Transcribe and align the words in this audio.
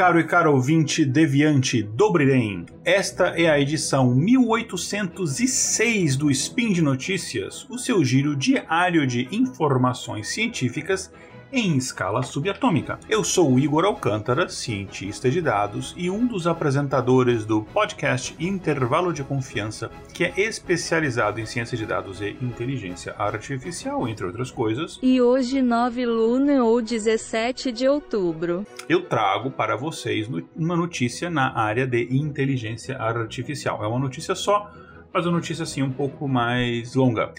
caro 0.00 0.18
e 0.18 0.24
caro 0.24 0.54
ouvinte 0.54 1.04
deviante 1.04 1.82
Dobrirem. 1.82 2.64
Esta 2.82 3.38
é 3.38 3.50
a 3.50 3.60
edição 3.60 4.14
1806 4.14 6.16
do 6.16 6.30
Spin 6.30 6.72
de 6.72 6.80
Notícias, 6.80 7.68
o 7.68 7.76
seu 7.76 8.02
giro 8.02 8.34
diário 8.34 9.06
de 9.06 9.28
informações 9.30 10.28
científicas 10.28 11.12
em 11.52 11.76
escala 11.76 12.22
subatômica. 12.22 12.98
Eu 13.08 13.24
sou 13.24 13.52
o 13.52 13.58
Igor 13.58 13.84
Alcântara, 13.84 14.48
cientista 14.48 15.30
de 15.30 15.40
dados 15.40 15.94
e 15.96 16.10
um 16.10 16.26
dos 16.26 16.46
apresentadores 16.46 17.44
do 17.44 17.62
podcast 17.62 18.34
Intervalo 18.38 19.12
de 19.12 19.24
Confiança, 19.24 19.90
que 20.14 20.24
é 20.24 20.32
especializado 20.36 21.40
em 21.40 21.46
ciência 21.46 21.76
de 21.76 21.84
dados 21.84 22.20
e 22.20 22.36
inteligência 22.40 23.14
artificial, 23.18 24.08
entre 24.08 24.26
outras 24.26 24.50
coisas. 24.50 24.98
E 25.02 25.20
hoje, 25.20 25.60
9 25.60 26.06
Luna 26.06 26.64
ou 26.64 26.80
17 26.80 27.72
de 27.72 27.88
outubro, 27.88 28.66
eu 28.88 29.02
trago 29.02 29.50
para 29.50 29.76
vocês 29.76 30.28
uma 30.56 30.76
notícia 30.76 31.28
na 31.28 31.56
área 31.58 31.86
de 31.86 32.08
inteligência 32.14 32.96
artificial. 32.96 33.82
É 33.84 33.86
uma 33.86 33.98
notícia 33.98 34.34
só, 34.34 34.70
mas 35.12 35.26
uma 35.26 35.32
notícia 35.32 35.64
assim 35.64 35.82
um 35.82 35.90
pouco 35.90 36.28
mais 36.28 36.94
longa. 36.94 37.32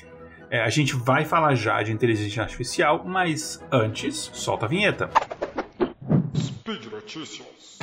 É, 0.51 0.59
a 0.59 0.69
gente 0.69 0.93
vai 0.97 1.23
falar 1.23 1.55
já 1.55 1.81
de 1.81 1.93
inteligência 1.93 2.43
artificial, 2.43 3.05
mas 3.05 3.63
antes, 3.71 4.29
solta 4.33 4.65
a 4.65 4.67
vinheta. 4.67 5.09
Speed 6.35 6.87
Notícias. 6.91 7.79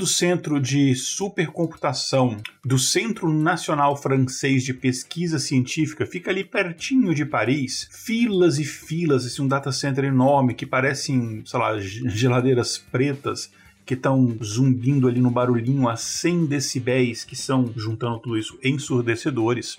Do 0.00 0.06
Centro 0.06 0.58
de 0.58 0.94
Supercomputação 0.94 2.38
do 2.64 2.78
Centro 2.78 3.30
Nacional 3.30 3.94
Francês 3.94 4.64
de 4.64 4.72
Pesquisa 4.72 5.38
Científica, 5.38 6.06
fica 6.06 6.30
ali 6.30 6.42
pertinho 6.42 7.14
de 7.14 7.26
Paris, 7.26 7.86
filas 7.92 8.58
e 8.58 8.64
filas, 8.64 9.26
esse 9.26 9.42
é 9.42 9.44
um 9.44 9.46
data 9.46 9.70
center 9.70 10.04
enorme 10.04 10.54
que 10.54 10.64
parecem, 10.64 11.42
sei 11.44 11.60
lá, 11.60 11.78
geladeiras 11.78 12.78
pretas 12.78 13.52
que 13.84 13.92
estão 13.92 14.38
zumbindo 14.42 15.06
ali 15.06 15.20
no 15.20 15.30
barulhinho 15.30 15.86
a 15.86 15.96
100 15.96 16.46
decibéis, 16.46 17.22
que 17.22 17.36
são, 17.36 17.70
juntando 17.76 18.20
tudo 18.20 18.38
isso, 18.38 18.58
ensurdecedores. 18.64 19.76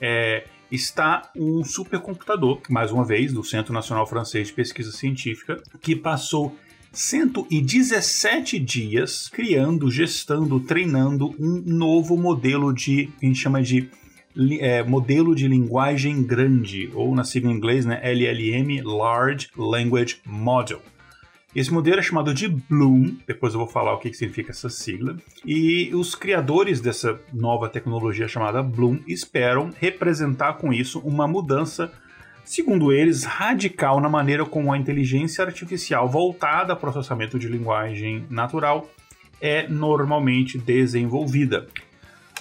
É, 0.00 0.44
está 0.70 1.32
um 1.34 1.64
supercomputador, 1.64 2.60
mais 2.70 2.92
uma 2.92 3.04
vez, 3.04 3.32
do 3.32 3.42
Centro 3.42 3.74
Nacional 3.74 4.06
Francês 4.06 4.46
de 4.46 4.52
Pesquisa 4.52 4.92
Científica, 4.92 5.60
que 5.80 5.96
passou 5.96 6.56
117 6.92 8.58
dias 8.58 9.28
criando, 9.28 9.90
gestando, 9.90 10.58
treinando 10.60 11.34
um 11.38 11.62
novo 11.64 12.16
modelo 12.16 12.72
de, 12.72 13.10
a 13.22 13.26
gente 13.26 13.38
chama 13.38 13.62
de 13.62 13.90
é, 14.60 14.82
modelo 14.82 15.34
de 15.34 15.48
linguagem 15.48 16.22
grande, 16.22 16.90
ou 16.94 17.14
na 17.14 17.24
sigla 17.24 17.50
em 17.50 17.54
inglês, 17.54 17.84
né, 17.84 18.00
LLM, 18.02 18.82
Large 18.82 19.48
Language 19.56 20.20
Model. 20.24 20.80
Esse 21.56 21.72
modelo 21.72 21.98
é 21.98 22.02
chamado 22.02 22.32
de 22.34 22.46
Bloom, 22.46 23.16
depois 23.26 23.54
eu 23.54 23.58
vou 23.58 23.68
falar 23.68 23.94
o 23.94 23.98
que 23.98 24.12
significa 24.12 24.50
essa 24.50 24.68
sigla. 24.68 25.16
E 25.44 25.90
os 25.94 26.14
criadores 26.14 26.80
dessa 26.80 27.18
nova 27.32 27.68
tecnologia 27.68 28.28
chamada 28.28 28.62
Bloom 28.62 28.98
esperam 29.06 29.70
representar 29.76 30.54
com 30.54 30.72
isso 30.72 31.00
uma 31.00 31.26
mudança 31.26 31.90
segundo 32.48 32.90
eles, 32.90 33.24
radical 33.24 34.00
na 34.00 34.08
maneira 34.08 34.42
como 34.44 34.72
a 34.72 34.78
inteligência 34.78 35.44
artificial 35.44 36.08
voltada 36.08 36.72
a 36.72 36.76
processamento 36.76 37.38
de 37.38 37.46
linguagem 37.46 38.24
natural 38.30 38.90
é 39.38 39.68
normalmente 39.68 40.56
desenvolvida. 40.56 41.66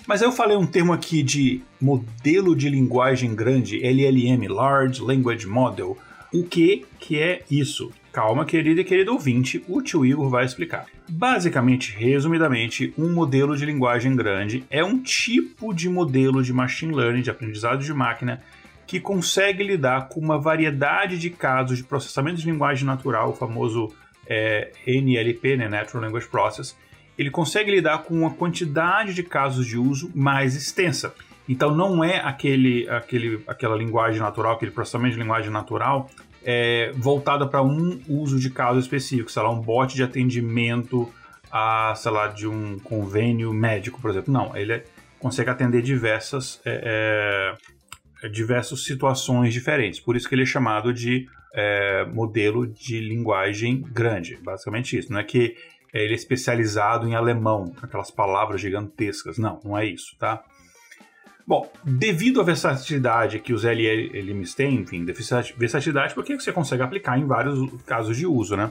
Mas 0.08 0.22
eu 0.22 0.32
falei 0.32 0.56
um 0.56 0.66
termo 0.66 0.94
aqui 0.94 1.22
de 1.22 1.62
modelo 1.82 2.56
de 2.56 2.70
linguagem 2.70 3.36
grande, 3.36 3.82
LLM, 3.86 4.48
Large 4.48 5.02
Language 5.02 5.46
Model. 5.46 5.98
O 6.34 6.44
que, 6.46 6.86
que 6.98 7.20
é 7.20 7.44
isso? 7.52 7.92
Calma, 8.14 8.46
querido 8.46 8.80
e 8.80 8.86
querido 8.86 9.12
ouvinte, 9.12 9.62
o 9.68 9.82
tio 9.82 10.06
Igor 10.06 10.30
vai 10.30 10.46
explicar. 10.46 10.86
Basicamente, 11.10 11.94
resumidamente, 11.96 12.94
um 12.98 13.12
modelo 13.12 13.58
de 13.58 13.66
linguagem 13.66 14.16
grande 14.16 14.64
é 14.70 14.84
um 14.84 14.98
tipo 15.00 15.74
de 15.74 15.90
modelo 15.90 16.42
de 16.42 16.54
machine 16.54 16.96
learning, 16.96 17.22
de 17.22 17.30
aprendizado 17.30 17.84
de 17.84 17.94
máquina, 17.94 18.42
que 18.88 19.02
consegue 19.02 19.64
lidar 19.64 20.08
com 20.08 20.20
uma 20.20 20.40
variedade 20.40 21.20
de 21.20 21.30
casos 21.30 21.78
de 21.78 21.84
processamento 21.84 22.40
de 22.40 22.50
linguagem 22.50 22.86
natural, 22.86 23.32
o 23.32 23.34
famoso 23.34 23.94
é, 24.26 24.72
NLP, 24.88 25.58
né, 25.58 25.68
Natural 25.68 26.04
Language 26.04 26.28
Process, 26.30 26.76
ele 27.18 27.30
consegue 27.30 27.70
lidar 27.70 28.04
com 28.04 28.14
uma 28.14 28.32
quantidade 28.32 29.14
de 29.14 29.24
casos 29.24 29.68
de 29.68 29.78
uso 29.78 30.10
mais 30.16 30.56
extensa. 30.56 31.14
Então 31.50 31.76
não 31.76 32.04
é 32.04 32.20
aquele, 32.20 32.88
aquele, 32.90 33.44
aquela 33.46 33.76
linguagem 33.76 34.22
natural, 34.22 34.54
aquele 34.54 34.72
processamento 34.72 35.16
de 35.16 35.22
linguagem 35.22 35.52
natural 35.52 36.10
é, 36.46 36.92
voltada 36.96 37.46
para 37.46 37.62
um 37.62 38.00
uso 38.08 38.40
de 38.40 38.50
caso 38.50 38.80
específico, 38.80 39.30
sei 39.30 39.44
lá, 39.44 39.52
um 39.52 39.60
bot 39.60 39.94
de 39.94 40.04
atendimento 40.04 41.12
a, 41.52 41.94
sei 41.96 42.12
lá, 42.12 42.28
de 42.28 42.48
um 42.48 42.80
convênio 42.80 43.54
médico, 43.54 44.00
por 44.00 44.12
exemplo. 44.12 44.32
Não, 44.32 44.56
ele 44.56 44.74
é, 44.74 44.84
consegue 45.20 45.50
atender 45.50 45.82
diversas 45.82 46.62
é, 46.64 47.56
é 47.62 47.77
diversas 48.32 48.84
situações 48.84 49.54
diferentes. 49.54 50.00
Por 50.00 50.16
isso 50.16 50.28
que 50.28 50.36
ele 50.36 50.44
é 50.44 50.46
chamado 50.46 50.94
de 50.94 51.28
é, 51.54 52.06
modelo 52.06 52.68
de 52.68 53.00
linguagem 53.00 53.82
grande. 53.82 54.38
Basicamente 54.44 54.98
isso. 54.98 55.12
Não 55.12 55.20
é 55.20 55.24
que 55.24 55.56
ele 55.94 56.14
é 56.14 56.16
especializado 56.16 57.08
em 57.08 57.16
alemão, 57.16 57.74
aquelas 57.82 58.12
palavras 58.12 58.62
gigantescas. 58.62 59.38
Não, 59.38 59.60
não 59.64 59.78
é 59.78 59.86
isso, 59.86 60.16
tá? 60.18 60.44
Bom, 61.46 61.72
devido 61.84 62.42
à 62.42 62.44
versatilidade 62.44 63.40
que 63.40 63.54
os 63.54 63.64
LLMs 63.64 64.54
têm, 64.54 64.76
enfim, 64.76 65.06
versatilidade 65.06 66.14
porque 66.14 66.38
você 66.38 66.52
consegue 66.52 66.84
aplicar 66.84 67.18
em 67.18 67.26
vários 67.26 67.72
casos 67.84 68.18
de 68.18 68.28
uso, 68.28 68.58
né? 68.58 68.70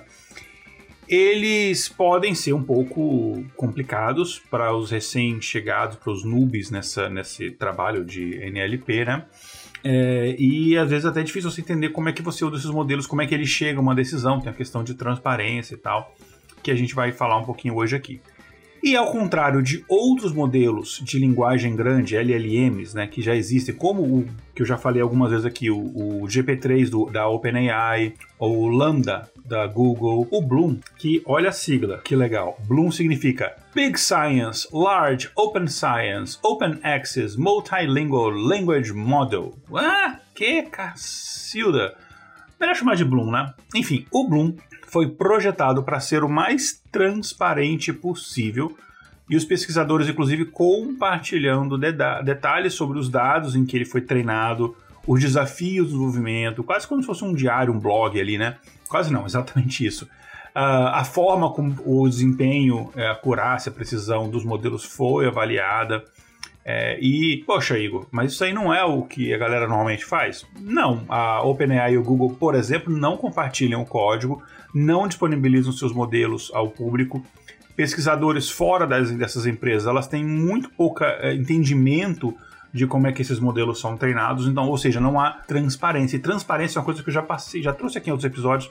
Eles 1.08 1.88
podem 1.88 2.34
ser 2.34 2.52
um 2.52 2.62
pouco 2.62 3.44
complicados 3.56 4.42
para 4.50 4.74
os 4.74 4.90
recém-chegados, 4.90 5.96
para 5.96 6.12
os 6.12 6.24
noobs 6.24 6.70
nessa, 6.70 7.08
nesse 7.08 7.50
trabalho 7.50 8.04
de 8.04 8.36
NLP, 8.42 9.04
né? 9.04 9.24
É, 9.84 10.34
e 10.36 10.76
às 10.76 10.90
vezes 10.90 11.06
até 11.06 11.20
é 11.20 11.22
difícil 11.22 11.48
você 11.50 11.60
entender 11.60 11.90
como 11.90 12.08
é 12.08 12.12
que 12.12 12.22
você 12.22 12.44
usa 12.44 12.56
esses 12.56 12.70
modelos, 12.70 13.06
como 13.06 13.22
é 13.22 13.26
que 13.26 13.34
ele 13.34 13.46
chega 13.46 13.78
a 13.78 13.82
uma 13.82 13.94
decisão, 13.94 14.40
tem 14.40 14.50
a 14.50 14.54
questão 14.54 14.82
de 14.82 14.94
transparência 14.94 15.74
e 15.74 15.78
tal, 15.78 16.12
que 16.60 16.72
a 16.72 16.74
gente 16.74 16.92
vai 16.92 17.12
falar 17.12 17.36
um 17.36 17.44
pouquinho 17.44 17.76
hoje 17.76 17.94
aqui. 17.94 18.20
E 18.82 18.96
ao 18.96 19.10
contrário 19.10 19.62
de 19.62 19.84
outros 19.88 20.32
modelos 20.32 21.00
de 21.02 21.18
linguagem 21.18 21.74
grande, 21.74 22.16
LLMs, 22.16 22.94
né, 22.94 23.06
que 23.06 23.22
já 23.22 23.34
existem, 23.34 23.74
como 23.74 24.02
o 24.02 24.28
que 24.54 24.62
eu 24.62 24.66
já 24.66 24.76
falei 24.76 25.02
algumas 25.02 25.30
vezes 25.30 25.44
aqui, 25.44 25.70
o, 25.70 25.78
o 25.78 26.22
GP3 26.26 26.88
do, 26.88 27.10
da 27.10 27.28
OpenAI, 27.28 28.14
ou 28.38 28.58
o 28.58 28.68
Lambda 28.68 29.30
da 29.44 29.66
Google, 29.66 30.26
o 30.30 30.42
Bloom, 30.42 30.78
que 30.98 31.22
olha 31.24 31.50
a 31.50 31.52
sigla, 31.52 31.98
que 31.98 32.16
legal. 32.16 32.58
Bloom 32.66 32.90
significa 32.90 33.54
Big 33.74 33.98
Science, 33.98 34.66
Large 34.72 35.30
Open 35.36 35.68
Science, 35.68 36.38
Open 36.42 36.78
Access, 36.82 37.36
Multilingual 37.38 38.30
Language 38.30 38.92
Model. 38.92 39.54
Ah, 39.72 40.18
que 40.34 40.62
cacilda! 40.62 41.94
Melhor 42.60 42.74
chamar 42.74 42.96
de 42.96 43.04
Bloom, 43.04 43.30
né? 43.30 43.52
Enfim, 43.74 44.06
o 44.10 44.28
Bloom 44.28 44.54
foi 44.86 45.08
projetado 45.08 45.82
para 45.82 46.00
ser 46.00 46.24
o 46.24 46.28
mais 46.28 46.82
transparente 46.90 47.92
possível 47.92 48.76
e 49.28 49.36
os 49.36 49.44
pesquisadores, 49.44 50.08
inclusive, 50.08 50.46
compartilhando 50.46 51.76
detalhes 51.76 52.74
sobre 52.74 52.98
os 52.98 53.08
dados 53.08 53.56
em 53.56 53.66
que 53.66 53.76
ele 53.76 53.84
foi 53.84 54.00
treinado, 54.00 54.76
os 55.06 55.20
desafios 55.20 55.86
do 55.86 55.92
desenvolvimento, 55.92 56.64
quase 56.64 56.86
como 56.86 57.00
se 57.00 57.06
fosse 57.06 57.24
um 57.24 57.34
diário, 57.34 57.72
um 57.72 57.78
blog 57.78 58.18
ali, 58.20 58.38
né? 58.38 58.56
Quase 58.88 59.12
não, 59.12 59.24
exatamente 59.26 59.84
isso. 59.84 60.04
Uh, 60.54 60.88
a 60.88 61.04
forma 61.04 61.52
como 61.52 61.76
o 61.84 62.08
desempenho, 62.08 62.90
a 62.96 63.10
acurácia, 63.10 63.70
a 63.70 63.74
precisão 63.74 64.30
dos 64.30 64.44
modelos 64.44 64.84
foi 64.84 65.26
avaliada. 65.26 66.04
É, 66.68 66.98
e, 67.00 67.44
poxa, 67.46 67.78
Igor, 67.78 68.08
mas 68.10 68.32
isso 68.32 68.42
aí 68.42 68.52
não 68.52 68.74
é 68.74 68.82
o 68.82 69.02
que 69.02 69.32
a 69.32 69.38
galera 69.38 69.68
normalmente 69.68 70.04
faz? 70.04 70.44
Não. 70.60 71.04
A 71.08 71.40
OpenAI 71.42 71.92
e 71.92 71.98
o 71.98 72.02
Google, 72.02 72.30
por 72.30 72.56
exemplo, 72.56 72.92
não 72.92 73.16
compartilham 73.16 73.82
o 73.82 73.86
código, 73.86 74.42
não 74.74 75.06
disponibilizam 75.06 75.72
seus 75.72 75.92
modelos 75.92 76.50
ao 76.52 76.68
público. 76.68 77.24
Pesquisadores 77.76 78.50
fora 78.50 78.84
das, 78.84 79.12
dessas 79.12 79.46
empresas, 79.46 79.86
elas 79.86 80.08
têm 80.08 80.24
muito 80.24 80.68
pouco 80.70 81.04
é, 81.04 81.36
entendimento 81.36 82.34
de 82.72 82.84
como 82.84 83.06
é 83.06 83.12
que 83.12 83.22
esses 83.22 83.38
modelos 83.38 83.78
são 83.78 83.96
treinados, 83.96 84.48
então, 84.48 84.68
ou 84.68 84.76
seja, 84.76 84.98
não 85.00 85.20
há 85.20 85.30
transparência. 85.30 86.16
E 86.16 86.18
transparência 86.18 86.78
é 86.78 86.80
uma 86.80 86.84
coisa 86.84 87.00
que 87.00 87.08
eu 87.08 87.14
já 87.14 87.22
passei, 87.22 87.62
já 87.62 87.72
trouxe 87.72 87.98
aqui 87.98 88.10
em 88.10 88.12
outros 88.12 88.28
episódios, 88.28 88.68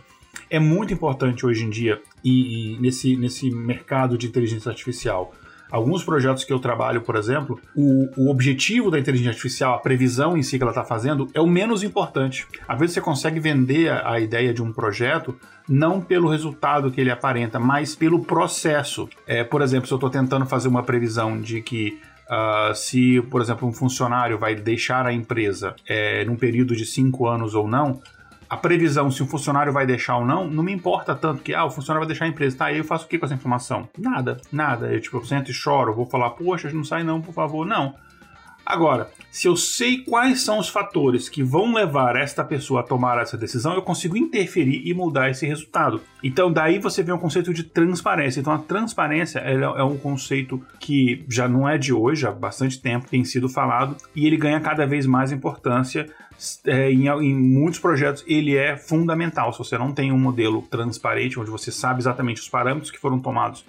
é 0.50 0.60
muito 0.60 0.94
importante 0.94 1.46
hoje 1.46 1.64
em 1.64 1.70
dia 1.70 2.02
e, 2.22 2.76
e 2.76 2.80
nesse, 2.82 3.16
nesse 3.16 3.50
mercado 3.50 4.18
de 4.18 4.28
inteligência 4.28 4.70
artificial 4.70 5.34
Alguns 5.72 6.04
projetos 6.04 6.44
que 6.44 6.54
eu 6.54 6.60
trabalho, 6.60 7.02
por 7.02 7.16
exemplo, 7.16 7.60
o, 7.76 8.08
o 8.16 8.30
objetivo 8.30 8.92
da 8.92 9.00
inteligência 9.00 9.32
artificial, 9.32 9.76
a 9.76 9.80
previsão 9.80 10.38
em 10.38 10.44
si 10.44 10.58
que 10.58 10.64
ela 10.64 10.72
está 10.72 10.84
fazendo, 10.84 11.28
é 11.34 11.42
o 11.42 11.48
menos 11.48 11.84
importante. 11.84 12.48
Às 12.68 12.80
vezes 12.80 12.94
você 12.94 13.02
consegue 13.02 13.40
vender 13.40 13.90
a, 13.90 14.14
a 14.14 14.20
ideia 14.20 14.54
de 14.54 14.62
um 14.62 14.72
projeto 14.72 15.36
não 15.68 16.00
pelo 16.00 16.30
resultado 16.30 16.92
que 16.92 17.02
ele 17.02 17.10
aparenta, 17.10 17.60
mas 17.60 17.96
pelo 17.96 18.24
processo. 18.24 19.10
É, 19.26 19.44
por 19.44 19.62
exemplo, 19.62 19.88
se 19.88 19.94
eu 19.94 19.98
estou 19.98 20.10
tentando 20.10 20.46
fazer 20.46 20.68
uma 20.68 20.84
previsão 20.84 21.40
de 21.40 21.62
que 21.62 22.00
Uh, 22.26 22.74
se, 22.74 23.22
por 23.30 23.40
exemplo, 23.40 23.68
um 23.68 23.72
funcionário 23.72 24.40
vai 24.40 24.56
deixar 24.56 25.06
a 25.06 25.14
empresa 25.14 25.76
é, 25.88 26.26
num 26.26 26.36
período 26.36 26.76
de 26.76 26.84
cinco 26.84 27.28
anos 27.28 27.54
ou 27.54 27.68
não, 27.68 28.02
a 28.50 28.58
previsão 28.58 29.10
se 29.10 29.24
o 29.24 29.26
funcionário 29.26 29.74
vai 29.74 29.86
deixar 29.86 30.18
ou 30.18 30.26
não, 30.26 30.48
não 30.50 30.64
me 30.64 30.72
importa 30.72 31.16
tanto 31.16 31.42
que, 31.42 31.54
ah, 31.54 31.66
o 31.66 31.72
funcionário 31.72 32.06
vai 32.06 32.08
deixar 32.08 32.26
a 32.26 32.28
empresa. 32.28 32.58
Tá, 32.58 32.66
aí 32.66 32.78
eu 32.78 32.84
faço 32.84 33.06
o 33.06 33.08
que 33.08 33.18
com 33.18 33.26
essa 33.26 33.36
informação? 33.36 33.90
Nada, 33.98 34.38
nada. 34.52 34.94
Eu, 34.94 35.02
tipo, 35.02 35.18
eu 35.18 35.26
sento 35.26 35.52
e 35.52 35.54
choro, 35.54 35.94
vou 35.94 36.06
falar, 36.06 36.32
poxa, 36.32 36.72
não 36.72 36.84
sai 36.84 37.04
não, 37.04 37.22
por 37.22 37.34
favor. 37.34 37.66
Não. 37.66 37.96
Agora, 38.66 39.12
se 39.30 39.48
eu 39.48 39.56
sei 39.56 40.00
quais 40.00 40.42
são 40.42 40.58
os 40.58 40.68
fatores 40.68 41.30
que 41.30 41.44
vão 41.44 41.72
levar 41.72 42.16
esta 42.16 42.44
pessoa 42.44 42.80
a 42.80 42.84
tomar 42.84 43.22
essa 43.22 43.38
decisão, 43.38 43.76
eu 43.76 43.82
consigo 43.84 44.18
interferir 44.18 44.82
e 44.84 44.94
mudar 44.94 45.30
esse 45.30 45.46
resultado. 45.46 46.02
Então, 46.24 46.52
daí 46.52 46.80
você 46.80 47.04
vê 47.04 47.12
um 47.12 47.20
conceito 47.20 47.54
de 47.54 47.64
transparência. 47.64 48.40
Então, 48.40 48.52
a 48.52 48.58
transparência 48.58 49.40
é 49.40 49.84
um 49.84 49.98
conceito 49.98 50.60
que 50.80 51.24
já 51.30 51.48
não 51.48 51.70
é 51.70 51.78
de 51.78 51.94
hoje, 51.94 52.26
há 52.26 52.32
bastante 52.32 52.82
tempo 52.82 53.08
tem 53.08 53.24
sido 53.24 53.48
falado, 53.48 53.96
e 54.16 54.26
ele 54.26 54.36
ganha 54.38 54.60
cada 54.60 54.88
vez 54.88 55.06
mais 55.06 55.32
importância 55.32 56.10
é, 56.66 56.92
em, 56.92 57.08
em, 57.08 57.36
muitos 57.36 57.80
projetos 57.80 58.24
ele 58.28 58.56
é 58.56 58.76
fundamental. 58.76 59.52
Se 59.52 59.60
você 59.60 59.78
não 59.78 59.92
tem 59.92 60.12
um 60.12 60.20
modelo 60.20 60.62
transparente, 60.64 61.40
onde 61.40 61.50
você 61.50 61.72
sabe 61.72 62.00
exatamente 62.00 62.42
os 62.42 62.50
parâmetros 62.50 62.92
que 62.92 63.00
foram 63.00 63.20
tomados, 63.20 63.66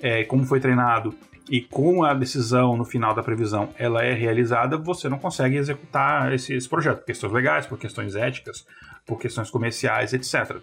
é, 0.00 0.24
como 0.24 0.44
foi 0.44 0.60
treinado 0.60 1.14
e 1.48 1.60
com 1.60 2.04
a 2.04 2.14
decisão 2.14 2.76
no 2.76 2.84
final 2.84 3.14
da 3.14 3.22
previsão 3.22 3.70
ela 3.76 4.04
é 4.04 4.14
realizada, 4.14 4.76
você 4.76 5.08
não 5.08 5.18
consegue 5.18 5.56
executar 5.56 6.32
esse, 6.32 6.54
esse 6.54 6.68
projeto 6.68 6.98
por 6.98 7.06
questões 7.06 7.32
legais, 7.32 7.66
por 7.66 7.78
questões 7.78 8.14
éticas, 8.14 8.64
por 9.04 9.18
questões 9.18 9.50
comerciais, 9.50 10.12
etc. 10.12 10.58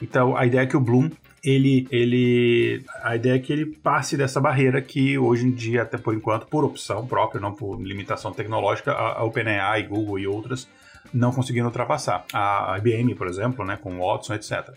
Então 0.00 0.36
a 0.36 0.44
ideia 0.44 0.62
é 0.62 0.66
que 0.66 0.76
o 0.76 0.80
Bloom 0.80 1.10
ele, 1.44 1.88
ele, 1.90 2.84
a 3.02 3.16
ideia 3.16 3.34
é 3.34 3.38
que 3.38 3.52
ele 3.52 3.66
passe 3.66 4.16
dessa 4.16 4.40
barreira 4.40 4.80
que 4.80 5.18
hoje 5.18 5.46
em 5.46 5.50
dia, 5.50 5.82
até 5.82 5.98
por 5.98 6.14
enquanto, 6.14 6.46
por 6.46 6.64
opção 6.64 7.04
própria, 7.04 7.40
não 7.40 7.52
por 7.52 7.80
limitação 7.80 8.32
tecnológica, 8.32 8.92
a, 8.92 9.18
a 9.18 9.24
OpenAI, 9.24 9.82
Google 9.82 10.20
e 10.20 10.26
outras 10.26 10.68
não 11.12 11.32
conseguiram 11.32 11.66
ultrapassar. 11.66 12.24
A 12.32 12.76
IBM, 12.78 13.14
por 13.14 13.26
exemplo, 13.26 13.64
né, 13.64 13.76
com 13.76 13.98
o 13.98 14.06
Watson, 14.06 14.34
etc. 14.34 14.70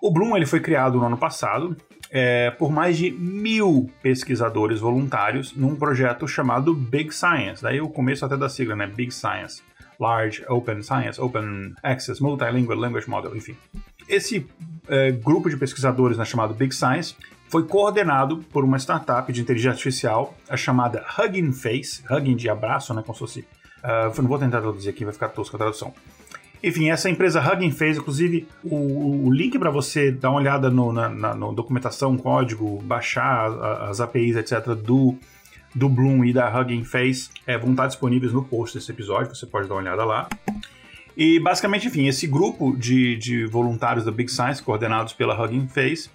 O 0.00 0.10
Bloom 0.10 0.36
ele 0.36 0.46
foi 0.46 0.60
criado 0.60 0.98
no 0.98 1.06
ano 1.06 1.18
passado 1.18 1.76
é, 2.10 2.50
por 2.52 2.70
mais 2.70 2.96
de 2.96 3.10
mil 3.10 3.90
pesquisadores 4.02 4.80
voluntários 4.80 5.54
num 5.54 5.76
projeto 5.76 6.26
chamado 6.26 6.74
Big 6.74 7.12
Science. 7.14 7.62
Daí 7.62 7.80
o 7.80 7.88
começo 7.88 8.24
até 8.24 8.36
da 8.36 8.48
sigla, 8.48 8.76
né? 8.76 8.86
Big 8.86 9.12
Science. 9.12 9.62
Large 10.00 10.44
Open 10.48 10.80
Science, 10.80 11.20
Open 11.20 11.74
Access, 11.82 12.22
Multilingual 12.22 12.78
Language 12.78 13.10
Model, 13.10 13.36
enfim. 13.36 13.56
Esse 14.08 14.46
é, 14.88 15.10
grupo 15.10 15.50
de 15.50 15.56
pesquisadores 15.56 16.16
né, 16.16 16.24
chamado 16.24 16.54
Big 16.54 16.72
Science 16.72 17.16
foi 17.48 17.66
coordenado 17.66 18.38
por 18.52 18.64
uma 18.64 18.78
startup 18.78 19.32
de 19.32 19.40
inteligência 19.40 19.72
artificial 19.72 20.34
a 20.48 20.56
chamada 20.56 21.04
Hugging 21.18 21.52
Face, 21.52 22.02
Hugging 22.08 22.36
de 22.36 22.48
abraço, 22.48 22.94
né, 22.94 23.02
como 23.02 23.14
se 23.14 23.18
fosse 23.18 23.48
Uh, 23.78 24.22
não 24.22 24.28
vou 24.28 24.38
tentar 24.38 24.60
traduzir 24.60 24.88
aqui, 24.88 25.04
vai 25.04 25.12
ficar 25.12 25.28
tosco 25.28 25.56
a 25.56 25.58
tradução. 25.58 25.94
Enfim, 26.62 26.90
essa 26.90 27.08
empresa 27.08 27.40
Hugging 27.40 27.70
fez, 27.70 27.96
inclusive, 27.96 28.48
o, 28.64 29.26
o 29.26 29.32
link 29.32 29.58
para 29.58 29.70
você 29.70 30.10
dar 30.10 30.30
uma 30.30 30.40
olhada 30.40 30.68
no, 30.68 30.92
na, 30.92 31.08
na 31.08 31.34
no 31.34 31.52
documentação, 31.52 32.16
código, 32.16 32.82
baixar 32.82 33.46
as, 33.46 33.90
as 33.90 34.00
APIs, 34.00 34.36
etc., 34.36 34.74
do, 34.74 35.16
do 35.74 35.88
Bloom 35.88 36.24
e 36.24 36.32
da 36.32 36.48
Hugging 36.48 36.84
Face 36.84 37.30
é, 37.46 37.56
vão 37.56 37.70
estar 37.70 37.86
disponíveis 37.86 38.32
no 38.32 38.42
post 38.42 38.76
desse 38.76 38.90
episódio, 38.90 39.34
você 39.34 39.46
pode 39.46 39.68
dar 39.68 39.74
uma 39.74 39.80
olhada 39.80 40.04
lá. 40.04 40.28
E 41.16 41.38
basicamente, 41.38 41.86
enfim, 41.86 42.06
esse 42.06 42.26
grupo 42.26 42.76
de, 42.76 43.16
de 43.16 43.44
voluntários 43.46 44.04
da 44.04 44.10
Big 44.10 44.30
Science, 44.30 44.62
coordenados 44.62 45.12
pela 45.12 45.40
Hugging 45.40 45.68
Face, 45.68 46.10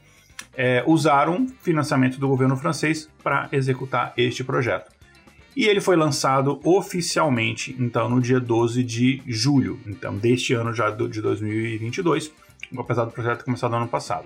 é, 0.56 0.84
usaram 0.86 1.48
financiamento 1.62 2.20
do 2.20 2.28
governo 2.28 2.56
francês 2.58 3.10
para 3.24 3.48
executar 3.52 4.14
este 4.18 4.44
projeto. 4.44 4.92
E 5.56 5.66
ele 5.66 5.80
foi 5.80 5.96
lançado 5.96 6.60
oficialmente, 6.64 7.76
então, 7.80 8.10
no 8.10 8.20
dia 8.20 8.40
12 8.40 8.84
de 8.84 9.22
julho, 9.28 9.80
então, 9.86 10.18
deste 10.18 10.54
ano 10.54 10.74
já 10.74 10.90
de 10.90 11.22
2022, 11.22 12.32
apesar 12.78 13.06
do 13.06 13.12
projeto 13.12 13.40
ter 13.40 13.46
começado 13.46 13.72
no 13.72 13.78
ano 13.78 13.88
passado. 13.88 14.26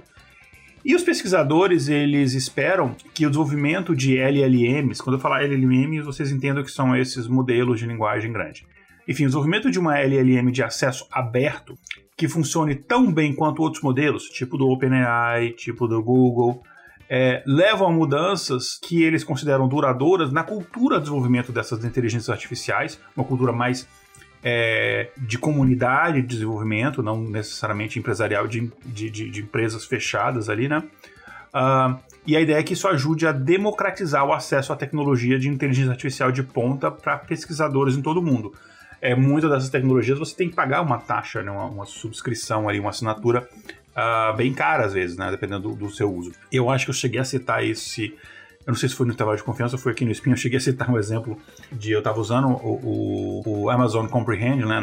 E 0.86 0.96
os 0.96 1.04
pesquisadores, 1.04 1.90
eles 1.90 2.34
esperam 2.34 2.96
que 3.14 3.26
o 3.26 3.30
desenvolvimento 3.30 3.94
de 3.94 4.18
LLMs, 4.18 5.04
quando 5.04 5.18
eu 5.18 5.20
falar 5.20 5.44
LLMs, 5.44 6.06
vocês 6.06 6.32
entendam 6.32 6.64
que 6.64 6.72
são 6.72 6.96
esses 6.96 7.28
modelos 7.28 7.80
de 7.80 7.86
linguagem 7.86 8.32
grande. 8.32 8.66
Enfim, 9.06 9.24
o 9.24 9.28
desenvolvimento 9.28 9.70
de 9.70 9.80
uma 9.80 10.00
LLM 10.00 10.50
de 10.50 10.64
acesso 10.64 11.06
aberto, 11.12 11.78
que 12.16 12.30
funcione 12.30 12.74
tão 12.74 13.12
bem 13.12 13.34
quanto 13.34 13.62
outros 13.62 13.84
modelos, 13.84 14.30
tipo 14.30 14.58
do 14.58 14.70
OpenAI, 14.70 15.52
tipo 15.52 15.88
do 15.88 16.02
Google, 16.02 16.64
é, 17.10 17.42
levam 17.46 17.88
a 17.88 17.92
mudanças 17.92 18.78
que 18.82 19.04
eles 19.04 19.24
consideram 19.24 19.68
duradouras 19.68 20.32
na 20.32 20.44
cultura 20.44 20.96
de 20.96 21.04
desenvolvimento 21.04 21.52
dessas 21.52 21.84
inteligências 21.84 22.30
artificiais, 22.30 23.00
uma 23.16 23.26
cultura 23.26 23.52
mais 23.52 23.88
é, 24.44 25.10
de 25.18 25.38
comunidade 25.38 26.22
de 26.22 26.28
desenvolvimento, 26.28 27.02
não 27.02 27.22
necessariamente 27.22 27.98
empresarial 27.98 28.48
de, 28.48 28.72
de, 28.86 29.10
de, 29.10 29.30
de 29.30 29.42
empresas 29.42 29.86
fechadas 29.86 30.50
ali, 30.50 30.68
né? 30.68 30.84
Uh, 31.48 31.98
e 32.26 32.36
a 32.36 32.42
ideia 32.42 32.58
é 32.58 32.64
que 32.64 32.74
isso 32.74 32.88
ajude 32.88 33.26
a 33.26 33.32
democratizar 33.32 34.26
o 34.26 34.34
acesso 34.34 34.74
à 34.74 34.76
tecnologia 34.76 35.40
de 35.40 35.48
inteligência 35.48 35.92
artificial 35.92 36.32
de 36.32 36.44
ponta 36.44 36.92
para 36.92 37.18
pesquisadores 37.18 37.96
em 37.96 38.02
todo 38.02 38.18
o 38.18 38.24
mundo. 38.24 38.54
É, 39.02 39.16
muitas 39.16 39.50
dessas 39.50 39.70
tecnologias 39.70 40.20
você 40.20 40.36
tem 40.36 40.50
que 40.50 40.56
pagar 40.56 40.82
uma 40.82 40.98
taxa, 40.98 41.42
né, 41.42 41.50
uma, 41.50 41.66
uma 41.66 41.86
subscrição 41.86 42.68
ali, 42.68 42.80
uma 42.80 42.90
assinatura 42.90 43.48
uh, 43.98 44.36
bem 44.36 44.54
cara 44.54 44.86
às 44.86 44.94
vezes, 44.94 45.18
né? 45.18 45.30
Dependendo 45.32 45.70
do, 45.70 45.76
do, 45.76 45.90
seu 45.90 46.14
uso. 46.14 46.32
Eu 46.52 46.70
acho 46.70 46.86
que 46.86 46.92
eu 46.92 46.96
cheguei 46.96 47.20
a 47.20 47.26
citar 47.26 47.66
esse. 47.66 48.14
Eu 48.66 48.72
não 48.72 48.76
sei 48.76 48.90
se 48.90 48.96
foi 48.96 49.08
no 49.08 49.14
intervalo 49.14 49.38
de 49.38 49.44
confiança 49.44 49.78
ou 49.78 49.82
foi 49.82 49.94
aqui 49.94 50.04
no 50.04 50.12
Spin, 50.12 50.32
eu 50.32 50.38
cheguei 50.38 50.58
a 50.58 50.62
citar 50.62 50.90
um 50.90 50.98
exemplo 50.98 51.38
de 51.72 51.92
eu 51.94 52.00
estava 52.00 52.20
usando 52.20 52.50
o, 52.50 53.44
o, 53.46 53.62
o, 53.64 53.70
Amazon 53.70 54.08
Comprehend 54.08 54.66
né, 54.66 54.82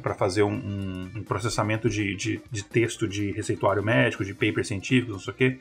para 0.00 0.14
fazer 0.14 0.44
um, 0.44 1.10
um 1.12 1.24
processamento 1.24 1.90
de, 1.90 2.14
de, 2.14 2.40
de, 2.48 2.62
texto 2.62 3.08
de 3.08 3.32
receituário 3.32 3.82
médico, 3.82 4.24
de 4.24 4.32
paper 4.32 4.64
científico, 4.64 5.10
não 5.10 5.18
sei 5.18 5.34
o 5.34 5.36
quê. 5.36 5.58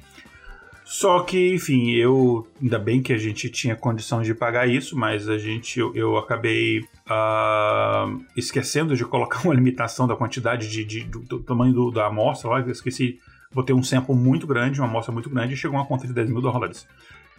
Só 0.86 1.24
que, 1.24 1.56
enfim, 1.56 1.90
eu. 1.94 2.48
Ainda 2.62 2.78
bem 2.78 3.02
que 3.02 3.12
a 3.12 3.18
gente 3.18 3.50
tinha 3.50 3.76
condição 3.76 4.22
de 4.22 4.36
pagar 4.36 4.70
isso, 4.70 4.96
mas 4.96 5.28
a 5.28 5.36
gente. 5.36 5.80
Eu, 5.80 5.92
eu 5.96 6.16
acabei 6.16 6.80
uh, 6.80 8.24
esquecendo 8.38 8.96
de 8.96 9.04
colocar 9.04 9.42
uma 9.44 9.56
limitação 9.56 10.06
da 10.06 10.16
quantidade 10.16 10.70
de, 10.70 10.86
de 10.86 11.04
do, 11.04 11.20
do, 11.22 11.40
tamanho 11.40 11.74
do, 11.74 11.90
da 11.90 12.06
amostra 12.06 12.52
lá. 12.52 12.60
Eu 12.60 12.70
esqueci. 12.70 13.20
Botei 13.51 13.75
um 13.75 13.82
sample 13.82 14.13
muito 14.13 14.46
grande, 14.46 14.80
uma 14.80 14.88
amostra 14.88 15.12
muito 15.12 15.30
grande, 15.30 15.54
e 15.56 15.58
chegou 15.58 15.77
uma 15.77 15.86
conta 15.86 16.06
de 16.06 16.13
10 16.13 16.30
mil 16.30 16.42
dólares. 16.42 16.88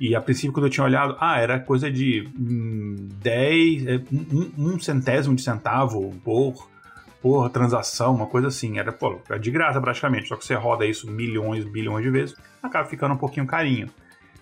E 0.00 0.14
a 0.14 0.20
princípio, 0.20 0.52
quando 0.52 0.66
eu 0.66 0.70
tinha 0.70 0.84
olhado, 0.84 1.16
ah, 1.20 1.38
era 1.38 1.60
coisa 1.60 1.90
de 1.90 2.28
hum, 2.38 3.08
10, 3.20 3.86
é, 3.86 4.02
um, 4.12 4.72
um 4.72 4.80
centésimo 4.80 5.36
de 5.36 5.42
centavo 5.42 6.14
por 6.24 6.68
por 7.20 7.48
transação, 7.50 8.14
uma 8.14 8.26
coisa 8.26 8.48
assim. 8.48 8.78
Era, 8.78 8.92
pô, 8.92 9.20
é 9.30 9.38
de 9.38 9.50
graça 9.50 9.80
praticamente. 9.80 10.28
Só 10.28 10.36
que 10.36 10.44
você 10.44 10.54
roda 10.54 10.86
isso 10.86 11.10
milhões, 11.10 11.64
bilhões 11.64 12.04
de 12.04 12.10
vezes, 12.10 12.36
acaba 12.62 12.88
ficando 12.88 13.14
um 13.14 13.18
pouquinho 13.18 13.46
carinho. 13.46 13.88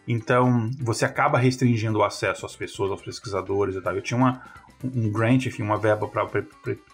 Então, 0.07 0.71
você 0.81 1.05
acaba 1.05 1.39
restringindo 1.39 1.99
o 1.99 2.05
acesso 2.05 2.45
às 2.45 2.55
pessoas, 2.55 2.91
aos 2.91 3.03
pesquisadores 3.03 3.75
e 3.75 3.81
tal. 3.81 3.95
Eu 3.95 4.03
tinha 4.03 4.19
uma, 4.19 4.43
um 4.85 5.11
grant, 5.11 5.47
enfim, 5.47 5.63
uma 5.63 5.79
verba 5.79 6.07
para 6.07 6.27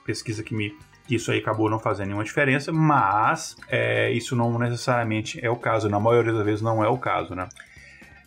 pesquisa 0.04 0.42
que 0.42 0.54
me 0.54 0.74
que 1.10 1.16
isso 1.16 1.32
aí 1.32 1.38
acabou 1.38 1.68
não 1.68 1.80
fazendo 1.80 2.06
nenhuma 2.06 2.22
diferença, 2.22 2.70
mas 2.70 3.56
é, 3.68 4.12
isso 4.12 4.36
não 4.36 4.56
necessariamente 4.56 5.44
é 5.44 5.50
o 5.50 5.56
caso, 5.56 5.88
na 5.88 5.98
maioria 5.98 6.32
das 6.32 6.44
vezes 6.44 6.62
não 6.62 6.84
é 6.84 6.88
o 6.88 6.96
caso, 6.96 7.34
né? 7.34 7.48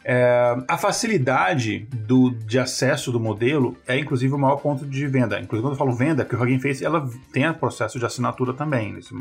É, 0.06 0.58
a 0.68 0.78
facilidade 0.78 1.88
do, 1.92 2.32
de 2.32 2.60
acesso 2.60 3.10
do 3.10 3.20
modelo 3.20 3.78
é 3.88 3.98
inclusive 3.98 4.34
o 4.34 4.38
maior 4.38 4.58
ponto 4.58 4.86
de 4.86 5.08
venda. 5.08 5.40
Inclusive, 5.40 5.64
quando 5.64 5.74
eu 5.74 5.78
falo 5.78 5.94
venda, 5.94 6.26
que 6.26 6.36
o 6.36 6.42
Hugging 6.42 6.60
Face 6.60 6.84
ela 6.84 7.10
tem 7.32 7.52
processo 7.54 7.98
de 7.98 8.06
assinatura 8.06 8.54
também. 8.54 8.98
Isso, 9.00 9.16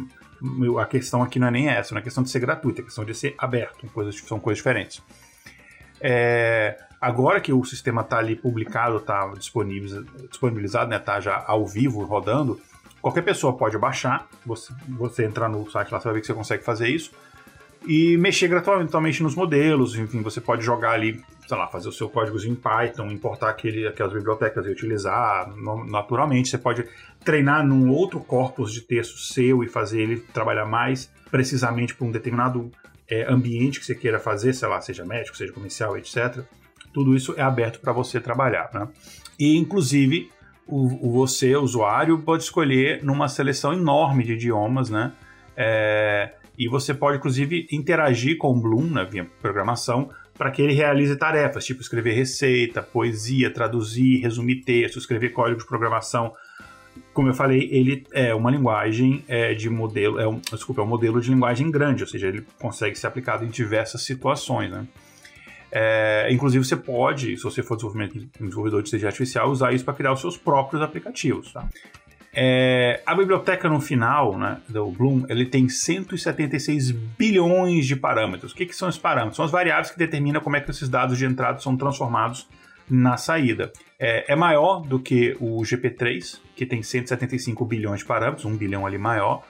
a 0.80 0.86
questão 0.86 1.22
aqui 1.22 1.38
não 1.38 1.46
é 1.46 1.50
nem 1.50 1.68
essa, 1.68 1.94
não 1.94 2.00
é 2.00 2.02
questão 2.02 2.24
de 2.24 2.30
ser 2.30 2.40
gratuita, 2.40 2.80
é 2.80 2.84
questão 2.84 3.04
de 3.04 3.14
ser 3.14 3.34
aberto. 3.38 3.86
Coisas, 3.88 4.16
são 4.16 4.40
coisas 4.40 4.58
diferentes. 4.58 5.00
É, 6.00 6.76
agora 7.00 7.40
que 7.40 7.52
o 7.52 7.64
sistema 7.64 8.00
está 8.00 8.18
ali 8.18 8.34
publicado, 8.34 8.96
está 8.96 9.32
disponibilizado, 9.34 10.06
está 10.32 10.86
né, 10.86 10.98
tá 10.98 11.20
já 11.20 11.44
ao 11.46 11.64
vivo 11.64 12.04
rodando, 12.04 12.60
qualquer 13.00 13.22
pessoa 13.22 13.56
pode 13.56 13.78
baixar. 13.78 14.26
Você, 14.44 14.72
você 14.88 15.24
entrar 15.24 15.48
no 15.48 15.70
site 15.70 15.92
lá, 15.92 16.00
você 16.00 16.04
vai 16.04 16.14
ver 16.14 16.20
que 16.22 16.26
você 16.26 16.34
consegue 16.34 16.64
fazer 16.64 16.88
isso 16.88 17.12
e 17.86 18.16
mexer 18.16 18.48
gratuitamente 18.48 19.22
nos 19.22 19.34
modelos. 19.34 19.96
Enfim, 19.96 20.22
você 20.22 20.40
pode 20.40 20.64
jogar 20.64 20.92
ali, 20.92 21.22
sei 21.46 21.56
lá, 21.56 21.66
fazer 21.68 21.88
o 21.88 21.92
seu 21.92 22.08
código 22.08 22.38
em 22.38 22.54
Python, 22.54 23.06
importar 23.10 23.50
aquele, 23.50 23.86
aquelas 23.86 24.12
bibliotecas 24.12 24.66
e 24.66 24.70
utilizar 24.70 25.52
naturalmente. 25.86 26.48
Você 26.48 26.58
pode 26.58 26.84
treinar 27.24 27.66
num 27.66 27.90
outro 27.90 28.20
corpus 28.20 28.72
de 28.72 28.82
texto 28.82 29.18
seu 29.18 29.62
e 29.62 29.68
fazer 29.68 30.00
ele 30.00 30.20
trabalhar 30.32 30.66
mais 30.66 31.10
precisamente 31.30 31.94
para 31.94 32.06
um 32.06 32.10
determinado 32.10 32.70
é, 33.08 33.24
ambiente 33.30 33.80
que 33.80 33.86
você 33.86 33.94
queira 33.94 34.18
fazer, 34.18 34.52
sei 34.52 34.68
lá, 34.68 34.80
seja 34.80 35.04
médico, 35.04 35.36
seja 35.36 35.52
comercial, 35.52 35.96
etc. 35.96 36.40
Tudo 36.92 37.14
isso 37.16 37.34
é 37.36 37.42
aberto 37.42 37.80
para 37.80 37.92
você 37.92 38.20
trabalhar, 38.20 38.70
né? 38.72 38.88
E, 39.38 39.56
inclusive, 39.56 40.30
o, 40.66 41.08
o, 41.08 41.12
você, 41.12 41.56
usuário, 41.56 42.18
pode 42.18 42.44
escolher 42.44 43.02
numa 43.02 43.28
seleção 43.28 43.72
enorme 43.72 44.24
de 44.24 44.34
idiomas, 44.34 44.90
né? 44.90 45.12
É, 45.56 46.32
e 46.58 46.68
você 46.68 46.92
pode, 46.92 47.18
inclusive, 47.18 47.66
interagir 47.70 48.36
com 48.38 48.52
o 48.52 48.60
Bloom 48.60 48.84
né, 48.84 49.04
via 49.10 49.26
programação 49.40 50.10
para 50.36 50.50
que 50.50 50.62
ele 50.62 50.72
realize 50.72 51.14
tarefas, 51.16 51.64
tipo 51.64 51.80
escrever 51.80 52.14
receita, 52.14 52.82
poesia, 52.82 53.50
traduzir, 53.50 54.20
resumir 54.20 54.56
texto, 54.56 54.98
escrever 54.98 55.30
código 55.30 55.60
de 55.60 55.66
programação. 55.66 56.32
Como 57.14 57.28
eu 57.28 57.34
falei, 57.34 57.68
ele 57.70 58.06
é 58.12 58.34
uma 58.34 58.50
linguagem 58.50 59.24
é, 59.28 59.54
de 59.54 59.70
modelo, 59.70 60.18
é 60.18 60.26
um, 60.26 60.40
desculpa, 60.40 60.80
é 60.80 60.84
um 60.84 60.88
modelo 60.88 61.20
de 61.20 61.30
linguagem 61.30 61.70
grande, 61.70 62.02
ou 62.02 62.08
seja, 62.08 62.28
ele 62.28 62.44
consegue 62.58 62.98
ser 62.98 63.06
aplicado 63.06 63.44
em 63.44 63.48
diversas 63.48 64.02
situações, 64.02 64.70
né? 64.70 64.86
É, 65.74 66.28
inclusive, 66.30 66.62
você 66.62 66.76
pode, 66.76 67.34
se 67.38 67.42
você 67.42 67.62
for 67.62 67.76
desenvolvedor 67.76 68.82
de 68.82 68.88
inteligência 68.90 69.08
artificial, 69.08 69.50
usar 69.50 69.72
isso 69.72 69.82
para 69.82 69.94
criar 69.94 70.12
os 70.12 70.20
seus 70.20 70.36
próprios 70.36 70.82
aplicativos. 70.82 71.50
Tá? 71.50 71.66
É, 72.34 73.02
a 73.04 73.14
biblioteca 73.14 73.68
no 73.68 73.78
final 73.78 74.38
né, 74.38 74.58
do 74.66 74.90
Bloom 74.90 75.24
ele 75.28 75.44
tem 75.44 75.68
176 75.68 76.90
bilhões 76.90 77.86
de 77.86 77.94
parâmetros. 77.94 78.52
O 78.52 78.54
que, 78.54 78.64
que 78.64 78.74
são 78.74 78.88
esses 78.88 79.00
parâmetros? 79.00 79.36
São 79.36 79.44
as 79.44 79.50
variáveis 79.50 79.90
que 79.90 79.98
determinam 79.98 80.40
como 80.40 80.56
é 80.56 80.60
que 80.60 80.70
esses 80.70 80.88
dados 80.88 81.18
de 81.18 81.26
entrada 81.26 81.58
são 81.58 81.76
transformados 81.76 82.48
na 82.88 83.16
saída. 83.16 83.70
É, 83.98 84.32
é 84.32 84.36
maior 84.36 84.80
do 84.80 84.98
que 84.98 85.36
o 85.40 85.60
GP3, 85.60 86.40
que 86.56 86.64
tem 86.64 86.82
175 86.82 87.64
bilhões 87.64 88.00
de 88.00 88.06
parâmetros, 88.06 88.44
um 88.44 88.56
bilhão 88.56 88.86
ali 88.86 88.98
maior 88.98 89.42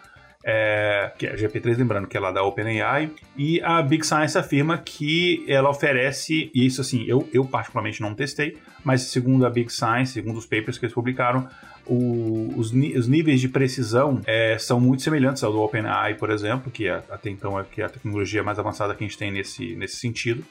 é, 0.44 1.12
que 1.16 1.26
é 1.26 1.32
a 1.32 1.36
GP3, 1.36 1.76
lembrando 1.76 2.08
que 2.08 2.16
é 2.16 2.20
lá 2.20 2.32
da 2.32 2.42
OpenAI, 2.42 3.10
e 3.36 3.60
a 3.62 3.80
Big 3.80 4.04
Science 4.04 4.36
afirma 4.36 4.76
que 4.78 5.44
ela 5.48 5.70
oferece, 5.70 6.50
e 6.54 6.66
isso 6.66 6.80
assim, 6.80 7.04
eu, 7.06 7.28
eu 7.32 7.44
particularmente 7.44 8.00
não 8.00 8.14
testei, 8.14 8.58
mas 8.84 9.02
segundo 9.02 9.46
a 9.46 9.50
Big 9.50 9.72
Science, 9.72 10.12
segundo 10.12 10.38
os 10.38 10.46
papers 10.46 10.78
que 10.78 10.84
eles 10.84 10.94
publicaram, 10.94 11.48
o, 11.86 12.52
os, 12.56 12.72
os, 12.72 13.08
níveis 13.08 13.40
de 13.40 13.48
precisão 13.48 14.20
é, 14.26 14.56
são 14.58 14.80
muito 14.80 15.02
semelhantes 15.02 15.42
ao 15.42 15.52
do 15.52 15.60
OpenAI, 15.60 16.14
por 16.14 16.30
exemplo, 16.30 16.70
que 16.70 16.86
é, 16.86 17.02
até 17.10 17.30
então 17.30 17.58
é, 17.58 17.64
que 17.64 17.82
é 17.82 17.84
a 17.84 17.88
tecnologia 17.88 18.42
mais 18.42 18.58
avançada 18.58 18.94
que 18.94 19.04
a 19.04 19.06
gente 19.06 19.18
tem 19.18 19.30
nesse, 19.30 19.74
nesse 19.74 19.96
sentido. 19.96 20.44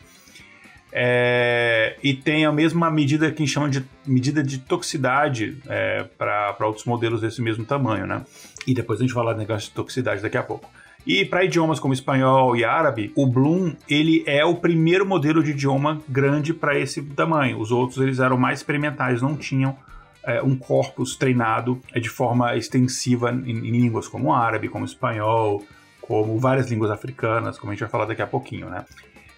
É, 0.94 1.96
e 2.04 2.14
tem 2.14 2.46
a 2.46 2.52
mesma 2.52 2.92
medida 2.92 3.32
que 3.32 3.42
a 3.42 3.46
gente 3.46 3.54
chama 3.54 3.70
de 3.70 3.84
medida 4.06 4.44
de 4.44 4.58
toxicidade 4.58 5.58
é, 5.68 6.04
para 6.18 6.56
outros 6.62 6.86
modelos 6.86 7.22
desse 7.22 7.42
mesmo 7.42 7.64
tamanho, 7.64 8.06
né? 8.06 8.24
E 8.68 8.74
depois 8.74 9.00
a 9.00 9.04
gente 9.04 9.14
falar 9.14 9.34
do 9.34 9.40
negócio 9.40 9.70
de 9.70 9.76
toxicidade 9.76 10.22
daqui 10.22 10.38
a 10.38 10.44
pouco. 10.44 10.70
E 11.08 11.26
para 11.26 11.44
idiomas 11.44 11.80
como 11.80 11.94
espanhol 11.94 12.56
e 12.56 12.64
árabe, 12.64 13.12
o 13.16 13.26
Bloom 13.26 13.74
ele 13.90 14.24
é 14.28 14.46
o 14.46 14.56
primeiro 14.56 15.06
modelo 15.06 15.42
de 15.42 15.52
idioma 15.52 16.00
grande 16.08 16.54
para 16.54 16.78
esse 16.78 17.02
tamanho. 17.02 17.60
Os 17.60 17.72
outros 17.72 18.00
eles 18.00 18.20
eram 18.20 18.38
mais 18.38 18.60
experimentais, 18.60 19.22
não 19.22 19.36
tinham 19.36 19.76
é, 20.24 20.42
um 20.42 20.56
corpus 20.56 21.16
treinado 21.16 21.82
é, 21.94 22.00
de 22.00 22.10
forma 22.10 22.56
extensiva 22.56 23.32
em, 23.32 23.50
em, 23.50 23.72
línguas 23.72 24.08
como 24.08 24.34
árabe, 24.34 24.70
como 24.70 24.86
espanhol, 24.86 25.64
como 26.02 26.38
várias 26.38 26.70
línguas 26.70 26.92
africanas, 26.92 27.58
como 27.58 27.72
a 27.72 27.74
gente 27.74 27.82
vai 27.82 27.90
falar 27.90 28.06
daqui 28.06 28.22
a 28.22 28.28
pouquinho, 28.28 28.70
né? 28.70 28.86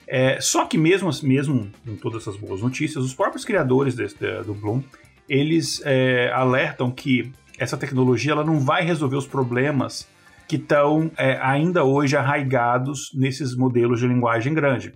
É, 0.07 0.39
só 0.41 0.65
que 0.65 0.77
mesmo, 0.77 1.09
mesmo 1.23 1.69
com 1.85 1.95
todas 1.95 2.23
essas 2.23 2.35
boas 2.35 2.61
notícias, 2.61 3.03
os 3.03 3.13
próprios 3.13 3.45
criadores 3.45 3.95
desse, 3.95 4.15
do 4.45 4.53
Bloom, 4.53 4.83
eles 5.29 5.81
é, 5.85 6.31
alertam 6.33 6.91
que 6.91 7.31
essa 7.57 7.77
tecnologia 7.77 8.33
ela 8.33 8.43
não 8.43 8.59
vai 8.59 8.83
resolver 8.83 9.15
os 9.15 9.25
problemas 9.25 10.07
que 10.47 10.57
estão 10.57 11.09
é, 11.17 11.39
ainda 11.41 11.83
hoje 11.83 12.17
arraigados 12.17 13.11
nesses 13.13 13.55
modelos 13.55 13.99
de 13.99 14.07
linguagem 14.07 14.53
grande. 14.53 14.93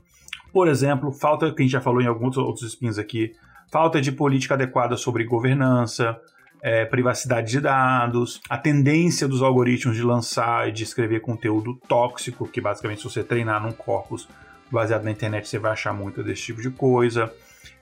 Por 0.52 0.68
exemplo, 0.68 1.12
falta, 1.12 1.52
que 1.54 1.62
a 1.62 1.64
gente 1.64 1.72
já 1.72 1.82
falou 1.82 2.02
em 2.02 2.08
alguns 2.08 2.38
outros 2.38 2.70
spins 2.72 2.98
aqui, 2.98 3.34
falta 3.72 4.02
de 4.02 4.12
política 4.12 4.54
adequada 4.54 4.98
sobre 4.98 5.24
governança, 5.24 6.20
é, 6.62 6.86
privacidade 6.86 7.52
de 7.52 7.62
dados, 7.62 8.42
a 8.50 8.58
tendência 8.58 9.28
dos 9.28 9.42
algoritmos 9.42 9.96
de 9.96 10.04
lançar 10.04 10.68
e 10.70 10.72
de 10.72 10.84
escrever 10.84 11.22
conteúdo 11.22 11.76
tóxico, 11.88 12.48
que 12.48 12.60
basicamente 12.60 13.02
se 13.02 13.10
você 13.10 13.24
treinar 13.24 13.62
num 13.62 13.72
corpus 13.72 14.28
baseado 14.72 15.04
na 15.04 15.12
internet 15.12 15.48
você 15.48 15.60
vai 15.60 15.72
achar 15.72 15.94
muito 15.94 16.24
desse 16.24 16.44
tipo 16.44 16.62
de 16.62 16.70
coisa. 16.70 17.32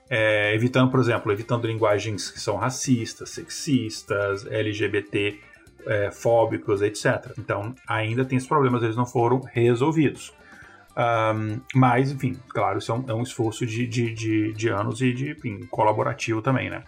É, 0.08 0.54
evitando, 0.54 0.92
por 0.92 1.00
exemplo, 1.00 1.32
evitando 1.32 1.66
linguagens 1.66 2.30
que 2.30 2.40
são 2.40 2.58
racistas, 2.58 3.32
sexistas, 3.32 4.46
LGBT 4.46 5.40
é, 5.88 6.12
fóbicos, 6.12 6.82
etc. 6.82 7.34
Então, 7.40 7.74
ainda 7.88 8.24
tem 8.24 8.38
esses 8.38 8.48
problemas, 8.48 8.84
eles 8.84 8.96
não 8.96 9.06
foram 9.06 9.42
resolvidos. 9.52 10.32
Um, 10.98 11.60
mas, 11.74 12.12
enfim, 12.12 12.38
claro, 12.50 12.80
isso 12.80 12.92
é 12.92 12.96
um, 12.96 13.04
é 13.10 13.14
um 13.14 13.22
esforço 13.22 13.66
de, 13.66 13.86
de, 13.86 14.14
de, 14.14 14.54
de, 14.54 14.70
anos 14.70 15.02
e 15.02 15.12
de 15.12 15.32
enfim, 15.32 15.66
colaborativo 15.70 16.42
também, 16.42 16.70
né? 16.70 16.84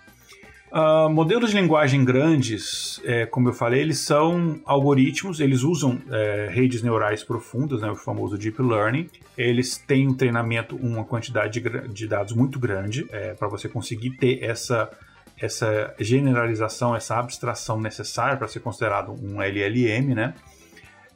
Uh, 0.71 1.09
modelos 1.09 1.51
de 1.51 1.59
linguagem 1.59 2.03
grandes, 2.03 3.01
é, 3.05 3.25
como 3.25 3.47
eu 3.47 3.53
falei, 3.53 3.79
eles 3.79 3.99
são 3.99 4.59
algoritmos, 4.65 5.39
eles 5.39 5.63
usam 5.63 6.01
é, 6.11 6.49
redes 6.51 6.81
neurais 6.81 7.23
profundas, 7.23 7.81
né, 7.81 7.89
o 7.89 7.95
famoso 7.95 8.37
Deep 8.37 8.61
Learning. 8.61 9.09
Eles 9.37 9.77
têm 9.77 10.09
um 10.09 10.13
treinamento, 10.13 10.75
uma 10.75 11.05
quantidade 11.05 11.61
de, 11.61 11.87
de 11.87 12.07
dados 12.07 12.33
muito 12.33 12.59
grande 12.59 13.07
é, 13.11 13.33
para 13.33 13.47
você 13.47 13.69
conseguir 13.69 14.11
ter 14.11 14.43
essa, 14.43 14.91
essa 15.39 15.95
generalização, 15.99 16.93
essa 16.93 17.17
abstração 17.17 17.79
necessária 17.79 18.35
para 18.35 18.47
ser 18.47 18.59
considerado 18.59 19.13
um 19.13 19.41
LLM, 19.41 20.13
né? 20.13 20.33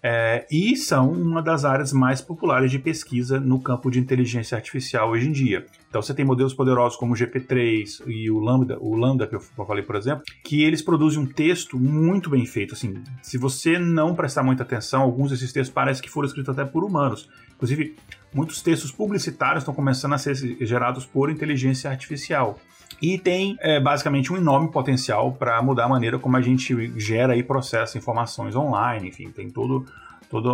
É, 0.03 0.48
e 0.51 0.75
são 0.75 1.12
uma 1.12 1.43
das 1.43 1.63
áreas 1.63 1.93
mais 1.93 2.22
populares 2.22 2.72
de 2.72 2.79
pesquisa 2.79 3.39
no 3.39 3.62
campo 3.62 3.91
de 3.91 4.00
inteligência 4.00 4.55
artificial 4.55 5.12
hoje 5.12 5.27
em 5.27 5.31
dia. 5.31 5.65
Então 5.89 6.01
você 6.01 6.13
tem 6.13 6.25
modelos 6.25 6.53
poderosos 6.53 6.98
como 6.98 7.13
o 7.13 7.15
GP3 7.15 8.01
e 8.08 8.31
o 8.31 8.39
Lambda, 8.39 8.77
o 8.79 8.96
Lambda 8.96 9.27
que 9.27 9.36
eu 9.36 9.39
falei, 9.39 9.84
por 9.84 9.96
exemplo, 9.96 10.24
que 10.43 10.63
eles 10.63 10.81
produzem 10.81 11.20
um 11.20 11.25
texto 11.25 11.77
muito 11.79 12.29
bem 12.31 12.46
feito. 12.46 12.74
Assim, 12.74 13.03
se 13.22 13.38
você 13.38 13.77
não 13.77 14.15
prestar 14.15 14.41
muita 14.41 14.63
atenção, 14.63 15.01
alguns 15.01 15.29
desses 15.29 15.53
textos 15.53 15.74
parecem 15.74 16.01
que 16.01 16.10
foram 16.10 16.27
escritos 16.27 16.58
até 16.58 16.65
por 16.65 16.84
humanos. 16.84 17.29
Inclusive, 17.55 17.96
muitos 18.34 18.62
textos 18.63 18.91
publicitários 18.91 19.62
estão 19.62 19.74
começando 19.74 20.13
a 20.13 20.17
ser 20.17 20.36
gerados 20.65 21.05
por 21.05 21.29
inteligência 21.29 21.91
artificial 21.91 22.58
e 23.01 23.17
tem 23.17 23.57
é, 23.60 23.79
basicamente 23.79 24.31
um 24.33 24.38
enorme 24.38 24.71
potencial 24.71 25.31
para 25.33 25.62
mudar 25.62 25.86
a 25.86 25.89
maneira 25.89 26.17
como 26.17 26.38
a 26.38 26.41
gente 26.41 26.91
gera 27.00 27.36
e 27.36 27.43
processa 27.43 27.98
informações 27.98 28.55
online, 28.55 29.10
enfim, 29.10 29.29
tem 29.29 29.50
todo 29.50 29.86
todas 30.29 30.53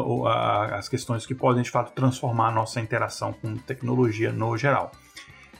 as 0.73 0.89
questões 0.89 1.23
que 1.25 1.35
podem 1.35 1.61
de 1.61 1.69
fato 1.69 1.91
transformar 1.93 2.47
a 2.47 2.51
nossa 2.51 2.81
interação 2.81 3.31
com 3.31 3.55
tecnologia 3.55 4.31
no 4.31 4.57
geral. 4.57 4.91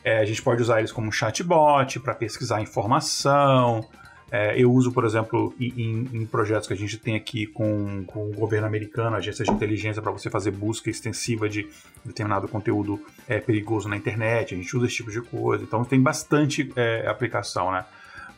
É, 0.03 0.17
a 0.19 0.25
gente 0.25 0.41
pode 0.41 0.62
usar 0.62 0.79
eles 0.79 0.91
como 0.91 1.12
chatbot 1.12 2.00
para 2.00 2.15
pesquisar 2.15 2.60
informação, 2.60 3.88
é, 4.29 4.62
eu 4.62 4.72
uso, 4.72 4.91
por 4.91 5.05
exemplo, 5.05 5.53
em, 5.60 6.07
em, 6.12 6.25
projetos 6.25 6.67
que 6.67 6.74
a 6.74 6.77
gente 6.77 6.98
tem 6.98 7.15
aqui 7.15 7.48
com, 7.48 8.03
com 8.05 8.29
o 8.29 8.34
governo 8.34 8.67
americano, 8.67 9.15
agências 9.15 9.48
de 9.48 9.53
inteligência, 9.53 10.01
para 10.01 10.12
você 10.12 10.29
fazer 10.29 10.51
busca 10.51 10.89
extensiva 10.89 11.48
de 11.48 11.67
determinado 12.03 12.48
conteúdo 12.48 13.00
é, 13.27 13.39
perigoso 13.39 13.88
na 13.88 13.96
internet. 13.96 14.53
A 14.53 14.57
gente 14.57 14.75
usa 14.75 14.86
esse 14.86 14.96
tipo 14.98 15.12
de 15.12 15.22
coisa. 15.22 15.63
Então 15.63 15.84
tem 15.86 16.01
bastante 16.01 16.72
é, 16.75 17.07
aplicação, 17.07 17.72
né? 17.72 17.86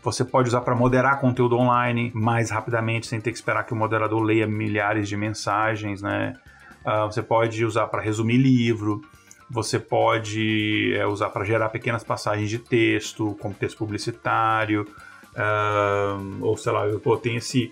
Você 0.04 0.24
pode 0.24 0.48
usar 0.48 0.62
para 0.62 0.76
moderar 0.76 1.20
conteúdo 1.20 1.58
online 1.58 2.12
mais 2.14 2.52
rapidamente, 2.52 3.08
sem 3.08 3.20
ter 3.20 3.32
que 3.32 3.38
esperar 3.38 3.66
que 3.66 3.74
o 3.74 3.76
moderador 3.76 4.22
leia 4.22 4.48
milhares 4.48 5.10
de 5.10 5.18
mensagens, 5.18 6.02
né? 6.02 6.36
Uh, 6.86 7.12
você 7.12 7.22
pode 7.22 7.66
usar 7.66 7.88
para 7.88 8.02
resumir 8.02 8.38
livro. 8.38 9.02
Você 9.50 9.78
pode 9.78 10.94
é, 10.96 11.06
usar 11.06 11.30
para 11.32 11.44
gerar 11.44 11.70
pequenas 11.70 12.04
passagens 12.04 12.50
de 12.50 12.60
texto, 12.60 13.36
como 13.42 13.54
texto 13.54 13.78
publicitário. 13.78 14.88
Uh, 15.40 16.44
ou 16.44 16.58
sei 16.58 16.72
lá, 16.74 16.86
eu 16.86 17.00
pô, 17.00 17.16
tenho 17.16 17.38
esse. 17.38 17.72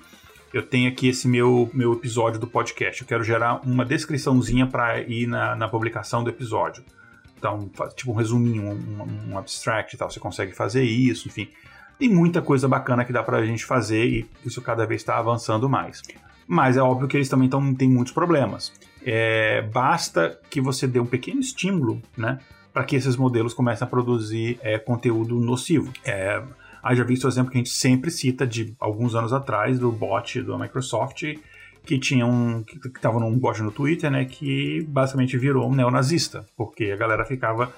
Eu 0.54 0.64
tenho 0.64 0.90
aqui 0.90 1.10
esse 1.10 1.28
meu, 1.28 1.70
meu 1.74 1.92
episódio 1.92 2.40
do 2.40 2.48
podcast. 2.48 3.02
Eu 3.02 3.08
quero 3.08 3.24
gerar 3.24 3.60
uma 3.66 3.84
descriçãozinha 3.84 4.66
para 4.66 5.02
ir 5.02 5.28
na, 5.28 5.56
na 5.56 5.68
publicação 5.68 6.24
do 6.24 6.30
episódio. 6.30 6.84
Então, 7.38 7.70
tipo 7.96 8.12
um 8.12 8.16
resuminho, 8.16 8.64
um, 8.64 9.32
um 9.32 9.38
abstract 9.38 9.94
e 9.94 9.98
tal. 9.98 10.10
Você 10.10 10.20
consegue 10.20 10.54
fazer 10.54 10.84
isso, 10.84 11.28
enfim. 11.28 11.50
Tem 12.00 12.10
muita 12.10 12.42
coisa 12.42 12.68
bacana 12.68 13.04
que 13.04 13.12
dá 13.12 13.22
pra 13.22 13.46
gente 13.46 13.66
fazer 13.66 14.06
e 14.06 14.30
isso 14.46 14.62
cada 14.62 14.86
vez 14.86 15.02
está 15.02 15.18
avançando 15.18 15.68
mais. 15.68 16.02
Mas 16.48 16.78
é 16.78 16.82
óbvio 16.82 17.08
que 17.08 17.18
eles 17.18 17.28
também 17.28 17.50
tão, 17.50 17.76
têm 17.76 17.90
muitos 17.90 18.14
problemas. 18.14 18.72
É, 19.06 19.62
basta 19.64 20.40
que 20.50 20.62
você 20.62 20.88
dê 20.88 21.00
um 21.00 21.06
pequeno 21.06 21.42
estímulo, 21.42 22.02
né? 22.16 22.40
Para 22.72 22.84
que 22.84 22.96
esses 22.96 23.18
modelos 23.18 23.54
comecem 23.54 23.86
a 23.86 23.90
produzir 23.90 24.58
é, 24.62 24.78
conteúdo 24.80 25.40
nocivo. 25.40 25.92
É, 26.06 26.42
Haja 26.82 27.04
visto 27.04 27.26
o 27.26 27.28
exemplo 27.28 27.52
que 27.52 27.58
a 27.58 27.60
gente 27.60 27.70
sempre 27.70 28.12
cita 28.12 28.46
de 28.46 28.74
alguns 28.80 29.16
anos 29.16 29.34
atrás, 29.34 29.80
do 29.80 29.92
bot 29.92 30.42
da 30.42 30.58
Microsoft, 30.58 31.24
que 31.86 31.98
tinha 31.98 32.26
um. 32.26 32.64
que 32.64 32.88
estava 32.88 33.20
num 33.20 33.38
bot 33.38 33.62
no 33.62 33.72
Twitter, 33.72 34.12
né? 34.12 34.26
Que 34.26 34.86
basicamente 34.88 35.38
virou 35.38 35.70
um 35.70 35.74
neonazista, 35.74 36.46
porque 36.56 36.92
a 36.92 36.96
galera 36.96 37.26
ficava 37.26 37.72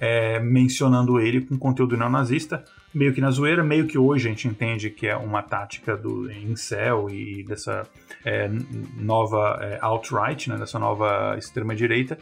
é, 0.00 0.38
mencionando 0.40 1.20
ele 1.20 1.40
com 1.40 1.56
conteúdo 1.56 1.96
neonazista, 1.96 2.64
meio 2.92 3.12
que 3.14 3.20
na 3.20 3.30
zoeira, 3.30 3.64
meio 3.64 3.86
que 3.86 3.96
hoje 3.96 4.26
a 4.26 4.30
gente 4.30 4.48
entende 4.48 4.90
que 4.90 5.06
é 5.06 5.16
uma 5.16 5.42
tática 5.42 5.96
do 5.96 6.30
incel 6.30 7.08
e 7.10 7.42
dessa 7.44 7.86
é, 8.24 8.50
nova 8.96 9.58
é, 9.62 9.78
alt-right, 9.80 10.50
né, 10.50 10.56
dessa 10.56 10.78
nova 10.78 11.36
extrema-direita. 11.38 12.18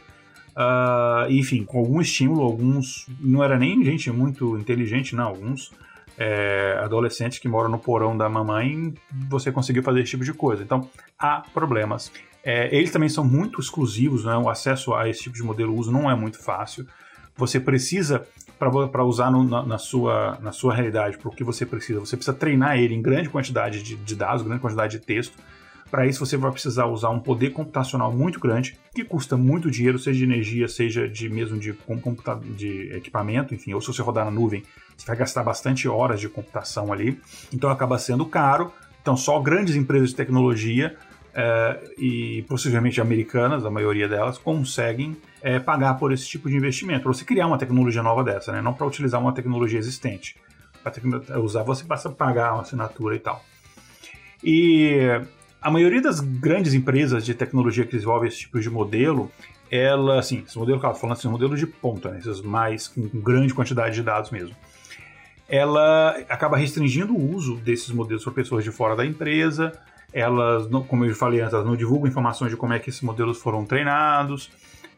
Uh, 0.55 1.31
enfim, 1.31 1.63
com 1.63 1.79
algum 1.79 1.99
estímulo, 1.99 2.43
alguns. 2.43 3.07
Não 3.19 3.43
era 3.43 3.57
nem 3.57 3.83
gente 3.83 4.11
muito 4.11 4.55
inteligente, 4.57 5.15
não, 5.15 5.27
alguns 5.27 5.71
é, 6.17 6.79
adolescentes 6.81 7.39
que 7.39 7.47
moram 7.47 7.69
no 7.69 7.79
porão 7.79 8.15
da 8.15 8.29
mamãe, 8.29 8.93
você 9.29 9.51
conseguiu 9.51 9.83
fazer 9.83 10.01
esse 10.01 10.11
tipo 10.11 10.23
de 10.23 10.33
coisa. 10.33 10.63
Então, 10.63 10.89
há 11.17 11.43
problemas. 11.53 12.11
É, 12.43 12.75
eles 12.75 12.91
também 12.91 13.09
são 13.09 13.23
muito 13.23 13.59
exclusivos, 13.59 14.25
né? 14.25 14.35
o 14.35 14.49
acesso 14.49 14.93
a 14.93 15.07
esse 15.07 15.23
tipo 15.23 15.35
de 15.35 15.43
modelo 15.43 15.75
uso 15.75 15.91
não 15.91 16.09
é 16.09 16.15
muito 16.15 16.41
fácil. 16.43 16.85
você 17.35 17.59
precisa 17.59 18.27
para 18.59 19.03
usar 19.03 19.31
no, 19.31 19.43
na, 19.43 19.63
na, 19.63 19.77
sua, 19.77 20.37
na 20.41 20.51
sua 20.51 20.73
realidade, 20.73 21.17
para 21.17 21.29
o 21.29 21.31
que 21.35 21.43
você 21.43 21.65
precisa. 21.65 21.99
Você 21.99 22.15
precisa 22.15 22.35
treinar 22.35 22.77
ele 22.77 22.93
em 22.93 23.01
grande 23.01 23.29
quantidade 23.29 23.81
de, 23.81 23.95
de 23.95 24.15
dados, 24.15 24.43
grande 24.43 24.61
quantidade 24.61 24.97
de 24.97 25.05
texto. 25.05 25.37
Para 25.93 26.07
isso, 26.07 26.25
você 26.25 26.35
vai 26.35 26.51
precisar 26.51 26.87
usar 26.87 27.11
um 27.11 27.19
poder 27.19 27.51
computacional 27.51 28.11
muito 28.11 28.39
grande, 28.39 28.75
que 28.95 29.03
custa 29.03 29.37
muito 29.37 29.69
dinheiro, 29.69 29.99
seja 29.99 30.17
de 30.17 30.23
energia, 30.23 30.67
seja 30.67 31.07
de 31.07 31.29
mesmo 31.29 31.59
de, 31.59 31.71
de 32.55 32.95
equipamento, 32.95 33.53
enfim, 33.53 33.75
ou 33.75 33.79
se 33.79 33.85
você 33.85 34.01
rodar 34.01 34.25
na 34.25 34.31
nuvem, 34.31 34.63
você 34.97 35.05
vai 35.05 35.15
gastar 35.15 35.43
bastante 35.43 35.87
horas 35.87 36.19
de 36.19 36.27
computação 36.27 36.91
ali. 36.91 37.21
Então 37.53 37.69
acaba 37.69 37.99
sendo 37.99 38.25
caro. 38.25 38.73
Então, 39.03 39.15
só 39.15 39.39
grandes 39.39 39.75
empresas 39.75 40.09
de 40.09 40.15
tecnologia 40.15 40.95
é, 41.31 41.79
e 41.95 42.41
possivelmente 42.49 42.99
americanas, 42.99 43.63
a 43.63 43.69
maioria 43.69 44.09
delas, 44.09 44.39
conseguem 44.39 45.15
é, 45.43 45.59
pagar 45.59 45.99
por 45.99 46.11
esse 46.11 46.27
tipo 46.27 46.49
de 46.49 46.55
investimento. 46.55 47.03
Para 47.03 47.13
você 47.13 47.23
criar 47.23 47.45
uma 47.45 47.59
tecnologia 47.59 48.01
nova 48.01 48.23
dessa, 48.23 48.51
né? 48.51 48.63
não 48.63 48.73
para 48.73 48.87
utilizar 48.87 49.21
uma 49.21 49.31
tecnologia 49.31 49.77
existente. 49.77 50.37
Para 50.81 51.39
usar, 51.39 51.61
você 51.61 51.83
passa 51.83 52.09
a 52.09 52.11
pagar 52.11 52.53
uma 52.53 52.63
assinatura 52.63 53.15
e 53.15 53.19
tal. 53.19 53.45
E 54.43 55.21
a 55.63 55.71
maioria 55.71 56.01
das 56.01 56.19
grandes 56.19 56.73
empresas 56.73 57.25
de 57.25 57.33
tecnologia 57.33 57.85
que 57.85 57.93
desenvolvem 57.93 58.27
esse 58.27 58.39
tipo 58.39 58.59
de 58.59 58.69
modelo, 58.69 59.31
ela, 59.71 60.19
assim, 60.19 60.43
esse 60.45 60.57
modelo 60.57 60.79
que 60.79 60.85
eu 60.85 60.93
falando 60.93 61.17
assim, 61.17 61.27
modelo 61.27 61.55
de 61.55 61.65
ponta, 61.65 62.11
né? 62.11 62.19
esses 62.19 62.41
mais 62.41 62.87
com 62.87 63.07
grande 63.07 63.53
quantidade 63.53 63.95
de 63.95 64.03
dados 64.03 64.29
mesmo 64.29 64.55
ela 65.47 66.17
acaba 66.29 66.57
restringindo 66.57 67.13
o 67.13 67.35
uso 67.35 67.57
desses 67.57 67.89
modelos 67.89 68.23
para 68.23 68.33
pessoas 68.33 68.63
de 68.63 68.71
fora 68.71 68.95
da 68.95 69.05
empresa, 69.05 69.71
elas, 70.11 70.67
como 70.87 71.05
eu 71.05 71.13
falei 71.15 71.41
antes, 71.41 71.53
elas 71.53 71.65
não 71.65 71.75
divulgam 71.75 72.07
informações 72.07 72.49
de 72.49 72.57
como 72.57 72.73
é 72.73 72.79
que 72.79 72.89
esses 72.89 73.01
modelos 73.01 73.39
foram 73.39 73.65
treinados, 73.65 74.49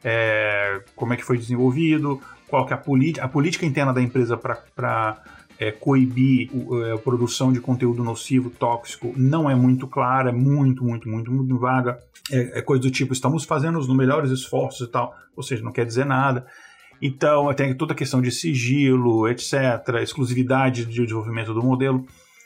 é, 0.04 0.82
como 0.96 1.14
é 1.14 1.18
que 1.18 1.24
foi 1.24 1.38
desenvolvido, 1.38 2.22
qual 2.48 2.66
que 2.66 2.74
é 2.74 2.78
a, 2.78 3.26
a 3.26 3.28
política 3.28 3.66
interna 3.66 3.94
da 3.94 4.02
empresa 4.02 4.38
para 4.38 5.22
é, 5.60 5.72
coibir 5.72 6.50
é, 6.86 6.94
a 6.94 6.98
produção 6.98 7.52
de 7.52 7.60
conteúdo 7.60 8.04
nocivo, 8.04 8.50
tóxico, 8.50 9.14
não 9.16 9.50
é 9.50 9.56
muito 9.56 9.88
clara, 9.88 10.30
é 10.30 10.34
muito, 10.34 10.84
muito, 10.84 11.10
muito, 11.10 11.32
muito 11.32 11.58
vaga. 11.58 12.00
É, 12.32 12.60
é 12.60 12.62
coisa 12.62 12.84
do 12.84 12.92
tipo, 12.92 13.14
estamos 13.14 13.46
fazendo 13.46 13.78
os 13.80 13.88
melhores 13.88 14.32
esforços 14.32 14.88
e 14.88 14.92
tal, 14.92 15.16
ou 15.36 15.44
seja, 15.44 15.64
não 15.64 15.72
quer 15.72 15.86
dizer 15.86 16.06
nada. 16.06 16.46
Então, 17.02 17.54
tem 17.54 17.74
toda 17.76 17.94
a 17.94 17.96
questão 17.96 18.22
de 18.22 18.32
sigilo, 18.32 19.28
etc., 19.28 19.54
exclusividade 20.02 20.86
de 20.86 21.04
desenvolvimento 21.04 21.54
do 21.54 21.62
modelo 21.62 22.06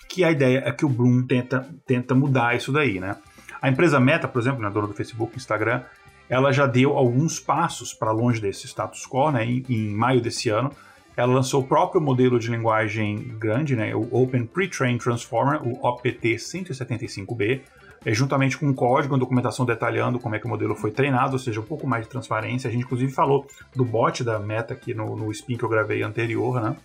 que 0.09 0.23
a 0.23 0.31
ideia 0.31 0.63
é 0.65 0.71
que 0.71 0.83
o 0.83 0.89
Bloom 0.89 1.21
tenta, 1.21 1.69
tenta 1.85 2.15
mudar 2.15 2.57
isso 2.57 2.71
daí, 2.71 2.99
né? 2.99 3.15
A 3.61 3.69
empresa 3.69 3.99
Meta, 3.99 4.27
por 4.27 4.41
exemplo, 4.41 4.61
né, 4.61 4.69
dona 4.69 4.87
do 4.87 4.93
Facebook, 4.93 5.37
Instagram, 5.37 5.83
ela 6.27 6.51
já 6.51 6.65
deu 6.65 6.97
alguns 6.97 7.39
passos 7.39 7.93
para 7.93 8.11
longe 8.11 8.41
desse 8.41 8.67
status 8.67 9.05
quo, 9.05 9.31
né? 9.31 9.45
Em, 9.45 9.63
em, 9.69 9.95
maio 9.95 10.19
desse 10.19 10.49
ano, 10.49 10.71
ela 11.19 11.33
lançou 11.33 11.61
o 11.61 11.63
próprio 11.67 11.99
modelo 11.99 12.39
de 12.39 12.49
linguagem 12.49 13.17
grande, 13.37 13.75
né? 13.75 13.93
O 13.93 14.07
Open 14.09 14.45
Pre-Trained 14.45 15.03
Transformer, 15.03 15.61
o 15.61 15.85
OPT 15.85 16.35
175B, 16.35 17.59
é, 18.05 18.13
juntamente 18.13 18.57
com 18.57 18.65
um 18.65 18.73
código, 18.73 19.13
uma 19.13 19.19
documentação 19.19 19.65
detalhando 19.65 20.17
como 20.17 20.35
é 20.35 20.39
que 20.39 20.45
o 20.45 20.49
modelo 20.49 20.73
foi 20.75 20.91
treinado, 20.91 21.33
ou 21.33 21.39
seja, 21.39 21.59
um 21.59 21.63
pouco 21.65 21.85
mais 21.85 22.05
de 22.05 22.09
transparência. 22.09 22.69
A 22.69 22.71
gente, 22.71 22.85
inclusive, 22.85 23.11
falou 23.11 23.45
do 23.75 23.83
bot 23.83 24.23
da 24.23 24.39
Meta 24.39 24.73
aqui 24.73 24.93
no, 24.93 25.13
no 25.17 25.29
spin 25.31 25.57
que 25.57 25.63
eu 25.63 25.67
gravei 25.67 26.01
anterior, 26.03 26.61
né? 26.61 26.77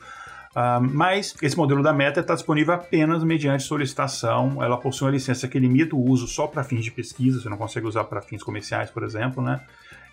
Uh, 0.50 0.82
mas 0.82 1.36
esse 1.40 1.56
modelo 1.56 1.82
da 1.82 1.92
Meta 1.92 2.18
está 2.18 2.34
disponível 2.34 2.74
apenas 2.74 3.22
mediante 3.22 3.62
solicitação. 3.62 4.60
Ela 4.60 4.76
possui 4.76 5.06
uma 5.06 5.12
licença 5.12 5.46
que 5.46 5.60
limita 5.60 5.94
o 5.94 6.10
uso 6.10 6.26
só 6.26 6.48
para 6.48 6.64
fins 6.64 6.84
de 6.84 6.90
pesquisa, 6.90 7.40
você 7.40 7.48
não 7.48 7.56
consegue 7.56 7.86
usar 7.86 8.02
para 8.04 8.20
fins 8.20 8.42
comerciais, 8.42 8.90
por 8.90 9.04
exemplo, 9.04 9.40
né? 9.40 9.60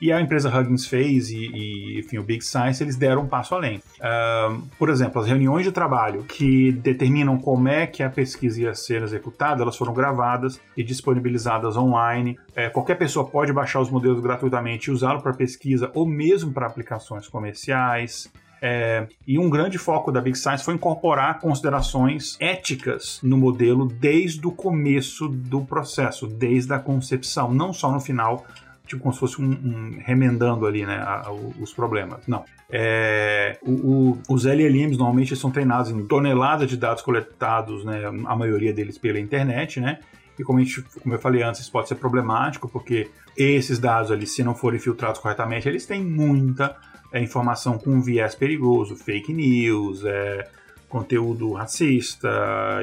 E 0.02 0.12
a 0.12 0.20
empresa 0.20 0.50
Huggins 0.50 0.88
fez 0.88 1.30
e, 1.30 1.46
e 1.54 2.00
enfim, 2.00 2.18
o 2.18 2.24
Big 2.24 2.44
Science, 2.44 2.84
eles 2.84 2.96
deram 2.96 3.22
um 3.22 3.28
passo 3.28 3.54
além. 3.54 3.78
Uh, 4.00 4.62
por 4.80 4.90
exemplo, 4.90 5.22
as 5.22 5.28
reuniões 5.28 5.64
de 5.64 5.72
trabalho 5.72 6.24
que 6.24 6.72
determinam 6.72 7.38
como 7.38 7.68
é 7.68 7.86
que 7.86 8.02
a 8.02 8.10
pesquisa 8.10 8.62
ia 8.62 8.74
ser 8.74 9.04
executada, 9.04 9.62
elas 9.62 9.78
foram 9.78 9.94
gravadas 9.94 10.60
e 10.76 10.84
disponibilizadas 10.84 11.78
online. 11.78 12.40
É, 12.56 12.68
qualquer 12.68 12.96
pessoa 12.96 13.28
pode 13.28 13.54
baixar 13.54 13.80
os 13.80 13.92
modelos 13.92 14.20
gratuitamente 14.20 14.90
e 14.90 14.94
usá-lo 14.94 15.22
para 15.22 15.34
pesquisa 15.34 15.92
ou 15.94 16.08
mesmo 16.08 16.52
para 16.52 16.66
aplicações 16.66 17.28
comerciais. 17.28 18.32
É, 18.64 19.08
e 19.28 19.40
um 19.40 19.50
grande 19.50 19.80
foco 19.80 20.12
da 20.12 20.22
Big 20.22 20.38
Science 20.38 20.64
foi 20.64 20.76
incorporar 20.76 21.40
considerações 21.40 22.38
éticas 22.40 23.20
no 23.24 23.36
modelo 23.36 23.88
desde 23.88 24.46
o 24.46 24.52
começo 24.52 25.28
do 25.28 25.62
processo, 25.62 26.28
desde 26.28 26.72
a 26.72 26.78
concepção, 26.78 27.52
não 27.52 27.74
só 27.74 27.92
no 27.92 28.00
final, 28.00 28.46
tipo 28.92 29.04
como 29.04 29.14
se 29.14 29.20
fosse 29.20 29.42
um, 29.42 29.50
um 29.50 30.00
remendando 30.00 30.66
ali, 30.66 30.86
né, 30.86 30.96
a, 30.96 31.28
a, 31.28 31.32
os 31.32 31.74
problemas. 31.74 32.26
Não. 32.28 32.46
É, 32.70 33.58
o, 33.62 33.72
o, 33.72 34.22
os 34.30 34.46
LLMs 34.46 34.98
normalmente 34.98 35.36
são 35.36 35.52
treinados 35.52 35.92
em 35.92 36.06
toneladas 36.06 36.70
de 36.70 36.78
dados 36.78 37.02
coletados, 37.02 37.84
né, 37.84 38.06
a 38.06 38.36
maioria 38.36 38.74
deles 38.74 38.98
pela 38.98 39.20
internet, 39.20 39.80
né, 39.80 40.00
e 40.40 40.44
como, 40.44 40.60
gente, 40.60 40.82
como, 41.02 41.14
eu 41.14 41.20
falei 41.20 41.44
antes, 41.44 41.62
isso 41.62 41.72
pode 41.72 41.88
ser 41.88 41.96
problemático, 41.96 42.68
porque 42.70 43.10
esses 43.38 43.78
dados 43.78 44.12
ali, 44.12 44.26
se 44.26 44.44
não 44.44 44.56
forem 44.56 44.80
filtrados 44.80 45.20
corretamente, 45.20 45.68
eles 45.68 45.86
têm 45.86 46.04
muita 46.04 46.76
é 47.12 47.22
informação 47.22 47.78
com 47.78 48.02
viés 48.02 48.34
perigoso, 48.36 48.96
fake 48.96 49.34
news, 49.34 50.06
é, 50.06 50.48
conteúdo 50.88 51.52
racista, 51.52 52.30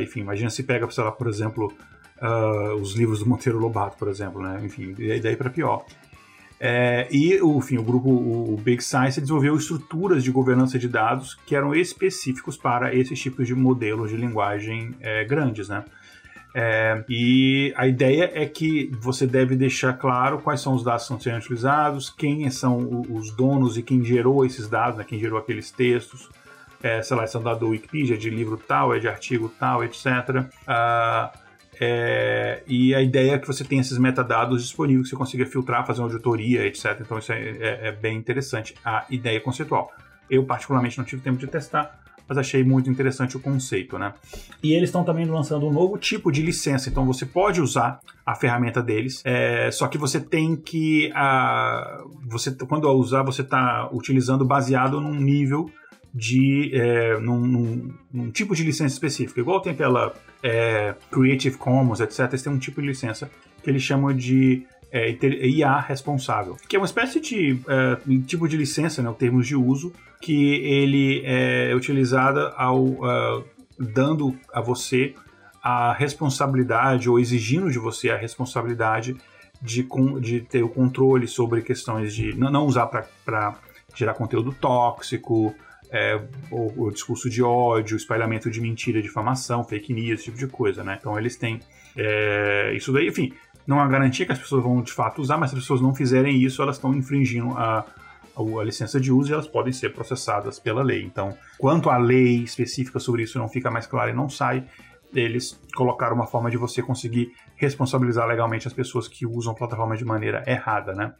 enfim, 0.02 0.20
imagina 0.20 0.50
se 0.50 0.62
pega, 0.62 0.88
sei 0.90 1.02
lá, 1.02 1.10
por 1.10 1.26
exemplo, 1.28 1.72
uh, 2.22 2.74
os 2.74 2.94
livros 2.94 3.20
do 3.20 3.26
Monteiro 3.26 3.58
Lobato, 3.58 3.96
por 3.96 4.08
exemplo, 4.08 4.42
né? 4.42 4.60
Enfim, 4.64 4.94
daí 5.22 5.36
para 5.36 5.50
pior. 5.50 5.84
É, 6.60 7.06
e, 7.10 7.36
enfim, 7.36 7.78
o 7.78 7.82
grupo, 7.82 8.08
o 8.10 8.56
Big 8.56 8.82
Science, 8.82 9.20
desenvolveu 9.20 9.56
estruturas 9.56 10.24
de 10.24 10.30
governança 10.30 10.78
de 10.78 10.88
dados 10.88 11.36
que 11.46 11.54
eram 11.54 11.74
específicos 11.74 12.56
para 12.56 12.92
esses 12.94 13.18
tipos 13.20 13.46
de 13.46 13.54
modelos 13.54 14.10
de 14.10 14.16
linguagem 14.16 14.94
é, 15.00 15.24
grandes, 15.24 15.68
né? 15.68 15.84
É, 16.54 17.04
e 17.08 17.72
a 17.76 17.86
ideia 17.86 18.32
é 18.34 18.46
que 18.46 18.90
você 18.98 19.26
deve 19.26 19.54
deixar 19.54 19.92
claro 19.92 20.38
quais 20.38 20.60
são 20.60 20.74
os 20.74 20.82
dados 20.82 21.06
que 21.06 21.12
estão 21.12 21.20
sendo 21.20 21.38
utilizados, 21.38 22.10
quem 22.10 22.50
são 22.50 23.04
os 23.08 23.30
donos 23.30 23.76
e 23.76 23.82
quem 23.82 24.02
gerou 24.02 24.44
esses 24.44 24.68
dados, 24.68 24.98
né, 24.98 25.04
quem 25.04 25.20
gerou 25.20 25.38
aqueles 25.38 25.70
textos. 25.70 26.28
É, 26.82 27.02
sei 27.02 27.16
lá, 27.16 27.26
são 27.26 27.42
dados 27.42 27.60
do 27.60 27.68
Wikipedia, 27.68 28.16
de 28.16 28.30
livro 28.30 28.56
tal, 28.56 28.94
é 28.94 28.98
de 28.98 29.08
artigo 29.08 29.52
tal, 29.58 29.84
etc. 29.84 30.06
é, 31.80 32.62
e 32.66 32.94
a 32.94 33.00
ideia 33.00 33.32
é 33.32 33.38
que 33.38 33.46
você 33.46 33.64
tenha 33.64 33.80
esses 33.80 33.98
metadados 33.98 34.62
disponíveis, 34.62 35.06
que 35.06 35.10
você 35.10 35.16
consiga 35.16 35.46
filtrar, 35.46 35.86
fazer 35.86 36.00
uma 36.00 36.08
auditoria, 36.08 36.66
etc. 36.66 36.98
Então 37.00 37.18
isso 37.18 37.32
é, 37.32 37.38
é, 37.38 37.88
é 37.88 37.92
bem 37.92 38.16
interessante, 38.16 38.74
a 38.84 39.04
ideia 39.10 39.40
conceitual. 39.40 39.90
Eu, 40.28 40.44
particularmente, 40.44 40.98
não 40.98 41.04
tive 41.04 41.22
tempo 41.22 41.38
de 41.38 41.46
testar, 41.46 41.98
mas 42.28 42.36
achei 42.36 42.62
muito 42.62 42.90
interessante 42.90 43.36
o 43.36 43.40
conceito, 43.40 43.98
né? 43.98 44.12
E 44.62 44.74
eles 44.74 44.90
estão 44.90 45.02
também 45.02 45.24
lançando 45.24 45.66
um 45.66 45.72
novo 45.72 45.96
tipo 45.96 46.30
de 46.30 46.42
licença, 46.42 46.90
então 46.90 47.06
você 47.06 47.24
pode 47.24 47.60
usar 47.60 48.00
a 48.26 48.34
ferramenta 48.34 48.82
deles, 48.82 49.22
é, 49.24 49.70
só 49.70 49.88
que 49.88 49.96
você 49.96 50.20
tem 50.20 50.54
que, 50.54 51.10
a, 51.14 52.04
você 52.26 52.54
quando 52.54 52.86
usar, 52.92 53.22
você 53.22 53.40
está 53.40 53.88
utilizando 53.90 54.44
baseado 54.44 55.00
num 55.00 55.14
nível 55.14 55.70
de 56.14 56.70
é, 56.74 57.18
num, 57.18 57.46
num, 57.46 57.94
num, 58.12 58.30
tipo 58.30 58.54
de 58.54 58.62
licença 58.62 58.92
específica, 58.92 59.40
igual 59.40 59.60
tem 59.60 59.72
aquela 59.72 60.12
é, 60.42 60.94
Creative 61.10 61.56
Commons, 61.56 62.00
etc. 62.00 62.20
Eles 62.28 62.42
têm 62.42 62.52
um 62.52 62.58
tipo 62.58 62.80
de 62.80 62.88
licença 62.88 63.30
que 63.62 63.70
eles 63.70 63.82
chamam 63.82 64.14
de 64.14 64.64
é, 64.90 65.10
IA 65.10 65.80
responsável, 65.80 66.56
que 66.68 66.76
é 66.76 66.78
uma 66.78 66.86
espécie 66.86 67.20
de 67.20 67.60
é, 67.68 67.98
tipo 68.26 68.48
de 68.48 68.56
licença, 68.56 69.02
né, 69.02 69.14
termos 69.18 69.46
de 69.46 69.54
uso, 69.54 69.92
que 70.20 70.54
ele 70.54 71.22
é 71.24 71.74
utilizado 71.74 72.52
ao 72.56 72.82
uh, 72.82 73.44
dando 73.78 74.36
a 74.52 74.60
você 74.60 75.14
a 75.62 75.92
responsabilidade 75.92 77.08
ou 77.08 77.20
exigindo 77.20 77.70
de 77.70 77.78
você 77.78 78.10
a 78.10 78.16
responsabilidade 78.16 79.16
de, 79.60 79.86
de 80.20 80.40
ter 80.40 80.62
o 80.62 80.68
controle 80.68 81.26
sobre 81.26 81.62
questões 81.62 82.14
de 82.14 82.34
não, 82.36 82.50
não 82.50 82.66
usar 82.66 82.86
para 82.86 83.54
gerar 83.94 84.14
conteúdo 84.14 84.52
tóxico, 84.52 85.54
é, 85.90 86.20
o, 86.50 86.86
o, 86.86 86.90
discurso 86.90 87.30
de 87.30 87.42
ódio, 87.42 87.96
espalhamento 87.96 88.50
de 88.50 88.60
mentira, 88.60 89.00
difamação, 89.00 89.64
fake 89.64 89.92
news, 89.92 90.20
esse 90.20 90.24
tipo 90.24 90.38
de 90.38 90.46
coisa, 90.46 90.84
né? 90.84 90.96
Então 90.98 91.18
eles 91.18 91.36
têm 91.36 91.60
é, 91.96 92.72
isso 92.74 92.92
daí, 92.92 93.08
enfim, 93.08 93.32
não 93.66 93.80
há 93.80 93.86
garantia 93.86 94.24
que 94.24 94.32
as 94.32 94.38
pessoas 94.38 94.62
vão 94.62 94.82
de 94.82 94.92
fato 94.92 95.20
usar, 95.20 95.36
mas 95.36 95.50
se 95.50 95.56
as 95.56 95.62
pessoas 95.62 95.80
não 95.80 95.94
fizerem 95.94 96.42
isso, 96.42 96.62
elas 96.62 96.76
estão 96.76 96.94
infringindo 96.94 97.52
a, 97.52 97.84
a 98.36 98.64
licença 98.64 99.00
de 99.00 99.12
uso 99.12 99.30
e 99.30 99.34
elas 99.34 99.48
podem 99.48 99.72
ser 99.72 99.92
processadas 99.92 100.58
pela 100.58 100.82
lei. 100.82 101.02
Então, 101.02 101.36
quanto 101.58 101.90
a 101.90 101.98
lei 101.98 102.42
específica 102.42 102.98
sobre 102.98 103.22
isso 103.22 103.38
não 103.38 103.48
fica 103.48 103.70
mais 103.70 103.86
clara 103.86 104.10
e 104.10 104.14
não 104.14 104.28
sai, 104.28 104.64
eles 105.14 105.58
colocaram 105.74 106.14
uma 106.14 106.26
forma 106.26 106.50
de 106.50 106.56
você 106.56 106.82
conseguir 106.82 107.32
responsabilizar 107.56 108.26
legalmente 108.26 108.66
as 108.66 108.74
pessoas 108.74 109.08
que 109.08 109.26
usam 109.26 109.52
a 109.52 109.56
plataforma 109.56 109.96
de 109.96 110.04
maneira 110.04 110.44
errada, 110.46 110.94
né? 110.94 111.14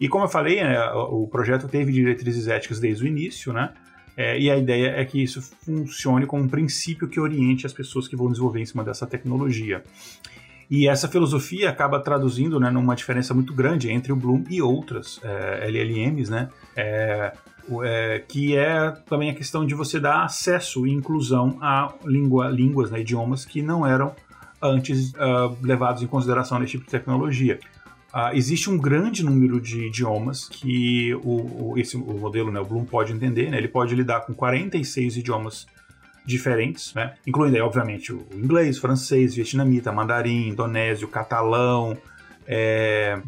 E 0.00 0.08
como 0.08 0.24
eu 0.24 0.28
falei, 0.28 0.62
né, 0.62 0.78
o 0.92 1.28
projeto 1.28 1.68
teve 1.68 1.92
diretrizes 1.92 2.48
éticas 2.48 2.80
desde 2.80 3.04
o 3.04 3.06
início, 3.06 3.52
né? 3.52 3.74
É, 4.20 4.38
e 4.38 4.50
a 4.50 4.56
ideia 4.58 4.88
é 4.88 5.04
que 5.06 5.22
isso 5.22 5.40
funcione 5.40 6.26
como 6.26 6.42
um 6.42 6.48
princípio 6.48 7.08
que 7.08 7.18
oriente 7.18 7.64
as 7.64 7.72
pessoas 7.72 8.06
que 8.06 8.14
vão 8.14 8.28
desenvolver 8.28 8.60
em 8.60 8.66
cima 8.66 8.84
dessa 8.84 9.06
tecnologia. 9.06 9.82
E 10.70 10.86
essa 10.86 11.08
filosofia 11.08 11.70
acaba 11.70 11.98
traduzindo 11.98 12.60
né, 12.60 12.68
numa 12.70 12.94
diferença 12.94 13.32
muito 13.32 13.54
grande 13.54 13.90
entre 13.90 14.12
o 14.12 14.16
Bloom 14.16 14.44
e 14.50 14.60
outras 14.60 15.18
é, 15.24 15.66
LLMs, 15.68 16.30
né? 16.30 16.50
É, 16.76 17.32
é, 17.82 18.22
que 18.28 18.54
é 18.54 18.90
também 19.08 19.30
a 19.30 19.34
questão 19.34 19.64
de 19.64 19.74
você 19.74 19.98
dar 19.98 20.22
acesso 20.22 20.86
e 20.86 20.92
inclusão 20.92 21.56
a 21.62 21.90
língua, 22.04 22.48
línguas, 22.48 22.90
né, 22.90 23.00
idiomas 23.00 23.46
que 23.46 23.62
não 23.62 23.86
eram 23.86 24.14
antes 24.60 25.12
uh, 25.14 25.56
levados 25.62 26.02
em 26.02 26.06
consideração 26.06 26.58
nesse 26.58 26.72
tipo 26.72 26.84
de 26.84 26.90
tecnologia. 26.90 27.58
Uh, 28.12 28.34
existe 28.34 28.68
um 28.68 28.76
grande 28.76 29.24
número 29.24 29.60
de 29.60 29.86
idiomas 29.86 30.48
que 30.48 31.14
o, 31.22 31.70
o, 31.70 31.78
esse, 31.78 31.96
o 31.96 32.18
modelo, 32.18 32.50
né, 32.50 32.58
o 32.58 32.64
Bloom, 32.64 32.84
pode 32.84 33.12
entender. 33.12 33.50
Né, 33.50 33.58
ele 33.58 33.68
pode 33.68 33.94
lidar 33.94 34.22
com 34.22 34.34
46 34.34 35.18
idiomas 35.18 35.66
diferentes, 36.26 36.92
né, 36.94 37.14
incluindo, 37.26 37.56
aí, 37.56 37.62
obviamente, 37.62 38.12
o 38.12 38.26
inglês, 38.34 38.78
francês, 38.78 39.34
vietnamita, 39.34 39.92
mandarim, 39.92 40.48
indonésio, 40.48 41.06
catalão, 41.08 41.96
é, 42.46 43.20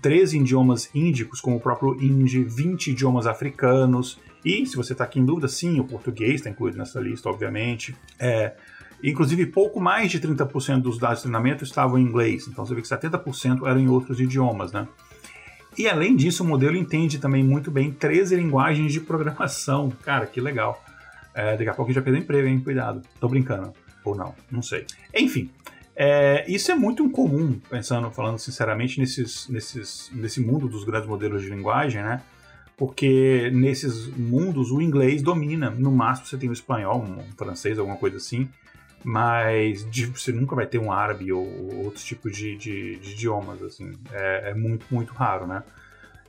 13 0.00 0.38
idiomas 0.38 0.88
índicos, 0.94 1.40
como 1.40 1.56
o 1.56 1.60
próprio 1.60 1.94
hindi, 2.02 2.42
20 2.42 2.92
idiomas 2.92 3.26
africanos. 3.26 4.18
E, 4.42 4.64
se 4.64 4.76
você 4.76 4.92
está 4.92 5.04
aqui 5.04 5.20
em 5.20 5.24
dúvida, 5.26 5.46
sim, 5.46 5.78
o 5.78 5.84
português 5.84 6.36
está 6.36 6.48
incluído 6.48 6.78
nessa 6.78 6.98
lista, 6.98 7.28
obviamente. 7.28 7.94
É, 8.18 8.54
Inclusive, 9.02 9.46
pouco 9.46 9.80
mais 9.80 10.10
de 10.10 10.20
30% 10.20 10.82
dos 10.82 10.98
dados 10.98 11.18
de 11.18 11.22
treinamento 11.22 11.64
estavam 11.64 11.98
em 11.98 12.02
inglês. 12.02 12.46
Então, 12.46 12.66
você 12.66 12.74
vê 12.74 12.82
que 12.82 12.88
70% 12.88 13.66
eram 13.66 13.80
em 13.80 13.88
outros 13.88 14.20
idiomas, 14.20 14.72
né? 14.72 14.86
E 15.78 15.88
além 15.88 16.14
disso, 16.14 16.42
o 16.42 16.46
modelo 16.46 16.76
entende 16.76 17.18
também 17.18 17.42
muito 17.42 17.70
bem 17.70 17.90
13 17.90 18.36
linguagens 18.36 18.92
de 18.92 19.00
programação. 19.00 19.90
Cara, 20.04 20.26
que 20.26 20.40
legal. 20.40 20.82
É, 21.34 21.56
daqui 21.56 21.68
a 21.68 21.74
pouco 21.74 21.92
já 21.92 22.02
perdeu 22.02 22.20
emprego, 22.20 22.48
hein? 22.48 22.60
Cuidado. 22.60 23.00
Tô 23.18 23.28
brincando. 23.28 23.72
Ou 24.04 24.14
não, 24.14 24.34
não 24.50 24.62
sei. 24.62 24.84
Enfim, 25.14 25.50
é, 25.94 26.44
isso 26.50 26.70
é 26.70 26.74
muito 26.74 27.02
incomum, 27.02 27.58
pensando, 27.70 28.10
falando 28.10 28.38
sinceramente, 28.38 28.98
nesses, 28.98 29.48
nesses, 29.48 30.10
nesse 30.12 30.40
mundo 30.40 30.68
dos 30.68 30.84
grandes 30.84 31.08
modelos 31.08 31.42
de 31.42 31.48
linguagem, 31.48 32.02
né? 32.02 32.20
Porque 32.76 33.50
nesses 33.52 34.08
mundos 34.08 34.70
o 34.70 34.80
inglês 34.80 35.22
domina. 35.22 35.70
No 35.70 35.92
máximo 35.92 36.26
você 36.26 36.36
tem 36.36 36.48
o 36.48 36.52
espanhol, 36.52 37.02
um 37.02 37.22
francês, 37.36 37.78
alguma 37.78 37.96
coisa 37.96 38.16
assim 38.16 38.48
mas 39.02 39.86
você 40.12 40.32
nunca 40.32 40.54
vai 40.54 40.66
ter 40.66 40.78
um 40.78 40.92
árabe 40.92 41.32
ou, 41.32 41.44
ou 41.44 41.84
outros 41.84 42.04
tipos 42.04 42.36
de, 42.36 42.56
de, 42.56 42.96
de, 42.96 43.12
idiomas, 43.12 43.62
assim, 43.62 43.92
é, 44.12 44.50
é, 44.50 44.54
muito, 44.54 44.86
muito 44.90 45.12
raro, 45.12 45.46
né? 45.46 45.62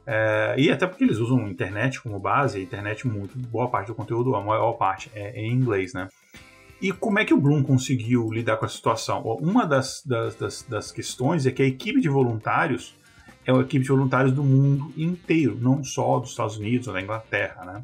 É, 0.06 0.56
e 0.58 0.72
até 0.72 0.88
porque 0.88 1.04
eles 1.04 1.18
usam 1.18 1.48
internet 1.48 2.02
como 2.02 2.20
base, 2.20 2.60
a 2.60 2.62
internet, 2.62 3.08
muito, 3.08 3.38
boa 3.38 3.70
parte 3.70 3.88
do 3.88 3.96
conteúdo, 3.96 4.36
a 4.36 4.42
maior 4.42 4.74
parte 4.74 5.12
é 5.14 5.40
em 5.40 5.52
inglês, 5.52 5.94
né? 5.94 6.08
E 6.82 6.92
como 6.92 7.20
é 7.20 7.26
que 7.26 7.34
o 7.34 7.38
Bloom 7.38 7.62
conseguiu 7.62 8.32
lidar 8.32 8.58
com 8.58 8.66
a 8.66 8.70
situação? 8.70 9.22
Uma 9.40 9.66
das, 9.66 10.02
das, 10.04 10.36
das, 10.36 10.64
das 10.64 10.92
questões 10.92 11.46
é 11.46 11.52
que 11.52 11.62
a 11.62 11.66
equipe 11.66 12.02
de 12.02 12.10
voluntários 12.10 12.96
é 13.46 13.52
uma 13.52 13.64
equipe 13.64 13.84
de 13.84 13.90
voluntários 13.90 14.34
do 14.34 14.44
mundo 14.44 14.92
inteiro, 14.98 15.58
não 15.60 15.84
só 15.84 16.20
dos 16.20 16.32
Estados 16.32 16.58
Unidos 16.58 16.88
ou 16.88 16.94
da 16.94 17.02
Inglaterra, 17.02 17.66
né? 17.66 17.84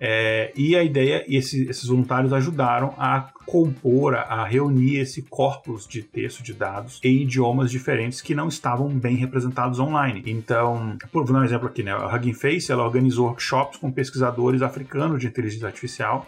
É, 0.00 0.52
e 0.54 0.76
a 0.76 0.84
ideia, 0.84 1.24
e 1.26 1.36
esse, 1.36 1.68
esses 1.68 1.86
voluntários 1.86 2.32
ajudaram 2.32 2.94
a 2.96 3.30
compor, 3.44 4.14
a 4.14 4.44
reunir 4.44 4.98
esse 4.98 5.22
corpus 5.22 5.88
de 5.88 6.02
texto, 6.02 6.42
de 6.42 6.54
dados 6.54 7.00
em 7.02 7.22
idiomas 7.22 7.70
diferentes 7.70 8.20
que 8.20 8.34
não 8.34 8.46
estavam 8.46 8.88
bem 8.88 9.16
representados 9.16 9.80
online. 9.80 10.22
Então, 10.26 10.96
por 11.10 11.24
dar 11.24 11.40
um 11.40 11.44
exemplo 11.44 11.66
aqui, 11.66 11.82
né, 11.82 11.90
a 11.90 12.14
Hugging 12.14 12.34
Face 12.34 12.70
ela 12.70 12.84
organizou 12.84 13.26
workshops 13.26 13.78
com 13.78 13.90
pesquisadores 13.90 14.62
africanos 14.62 15.20
de 15.20 15.26
inteligência 15.26 15.66
artificial 15.66 16.26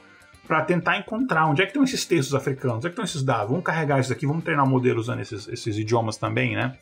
para 0.49 0.63
tentar 0.63 0.99
encontrar 0.99 1.47
onde 1.47 1.63
é 1.63 1.65
que 1.65 1.71
estão 1.71 1.85
esses 1.85 2.05
textos 2.05 2.35
africanos, 2.35 2.79
onde 2.79 2.89
é 2.89 2.91
que 2.91 2.95
estão 2.95 3.05
esses 3.05 3.23
dados. 3.23 3.51
Vamos 3.51 3.65
carregar 3.65 4.01
isso 4.01 4.13
aqui, 4.13 4.27
vamos 4.27 4.43
treinar 4.43 4.67
o 4.67 4.69
modelo 4.69 4.99
usando 4.99 5.21
esses, 5.21 5.47
esses 5.47 5.79
idiomas 5.79 6.17
também, 6.17 6.57
né? 6.57 6.77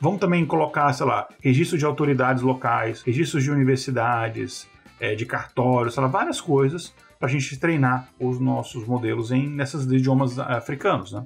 Vamos 0.00 0.20
também 0.20 0.44
colocar, 0.46 0.92
sei 0.92 1.06
lá, 1.06 1.28
registro 1.40 1.76
de 1.76 1.84
autoridades 1.84 2.42
locais, 2.42 3.02
registros 3.02 3.42
de 3.42 3.50
universidades, 3.50 4.68
é, 5.00 5.14
de 5.14 5.26
cartórios, 5.26 5.94
sei 5.94 6.02
lá, 6.02 6.08
várias 6.08 6.40
coisas 6.40 6.94
para 7.18 7.28
a 7.28 7.30
gente 7.30 7.58
treinar 7.58 8.08
os 8.18 8.38
nossos 8.38 8.86
modelos 8.86 9.32
em 9.32 9.48
nesses 9.48 9.84
idiomas 9.84 10.38
africanos, 10.38 11.12
né? 11.12 11.24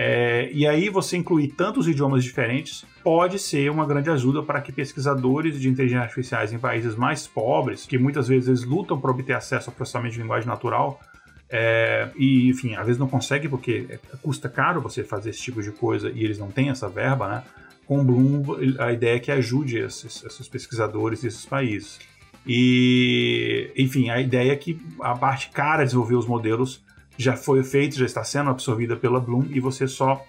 É, 0.00 0.48
e 0.52 0.64
aí 0.64 0.88
você 0.88 1.16
incluir 1.16 1.48
tantos 1.48 1.88
idiomas 1.88 2.22
diferentes 2.22 2.86
pode 3.02 3.36
ser 3.36 3.68
uma 3.68 3.84
grande 3.84 4.08
ajuda 4.08 4.44
para 4.44 4.60
que 4.60 4.70
pesquisadores 4.70 5.60
de 5.60 5.68
inteligência 5.68 6.04
artificiais 6.04 6.52
em 6.52 6.58
países 6.58 6.94
mais 6.94 7.26
pobres, 7.26 7.84
que 7.84 7.98
muitas 7.98 8.28
vezes 8.28 8.62
lutam 8.62 9.00
para 9.00 9.10
obter 9.10 9.32
acesso 9.32 9.70
ao 9.70 9.74
processamento 9.74 10.14
de 10.14 10.22
linguagem 10.22 10.46
natural, 10.46 11.00
é, 11.50 12.10
e 12.16 12.48
enfim, 12.48 12.76
às 12.76 12.86
vezes 12.86 12.98
não 12.98 13.08
consegue 13.08 13.48
porque 13.48 13.98
custa 14.22 14.48
caro 14.48 14.80
você 14.80 15.02
fazer 15.02 15.30
esse 15.30 15.40
tipo 15.40 15.60
de 15.60 15.72
coisa 15.72 16.10
e 16.10 16.22
eles 16.22 16.38
não 16.38 16.50
têm 16.50 16.70
essa 16.70 16.88
verba, 16.88 17.26
né? 17.28 17.42
Com 17.88 18.00
o 18.00 18.04
Bloom, 18.04 18.42
a 18.78 18.92
ideia 18.92 19.16
é 19.16 19.18
que 19.18 19.32
ajude 19.32 19.78
esses, 19.78 20.22
esses 20.22 20.46
pesquisadores 20.46 21.22
desses 21.22 21.46
países. 21.46 21.98
E, 22.46 23.72
enfim, 23.74 24.10
a 24.10 24.20
ideia 24.20 24.52
é 24.52 24.56
que 24.56 24.78
a 25.00 25.16
parte 25.16 25.48
cara 25.48 25.78
de 25.78 25.86
desenvolver 25.86 26.16
os 26.16 26.26
modelos 26.26 26.84
já 27.16 27.34
foi 27.34 27.64
feita, 27.64 27.96
já 27.96 28.04
está 28.04 28.22
sendo 28.22 28.50
absorvida 28.50 28.94
pela 28.94 29.18
Bloom 29.18 29.46
e 29.48 29.58
você 29.58 29.88
só 29.88 30.22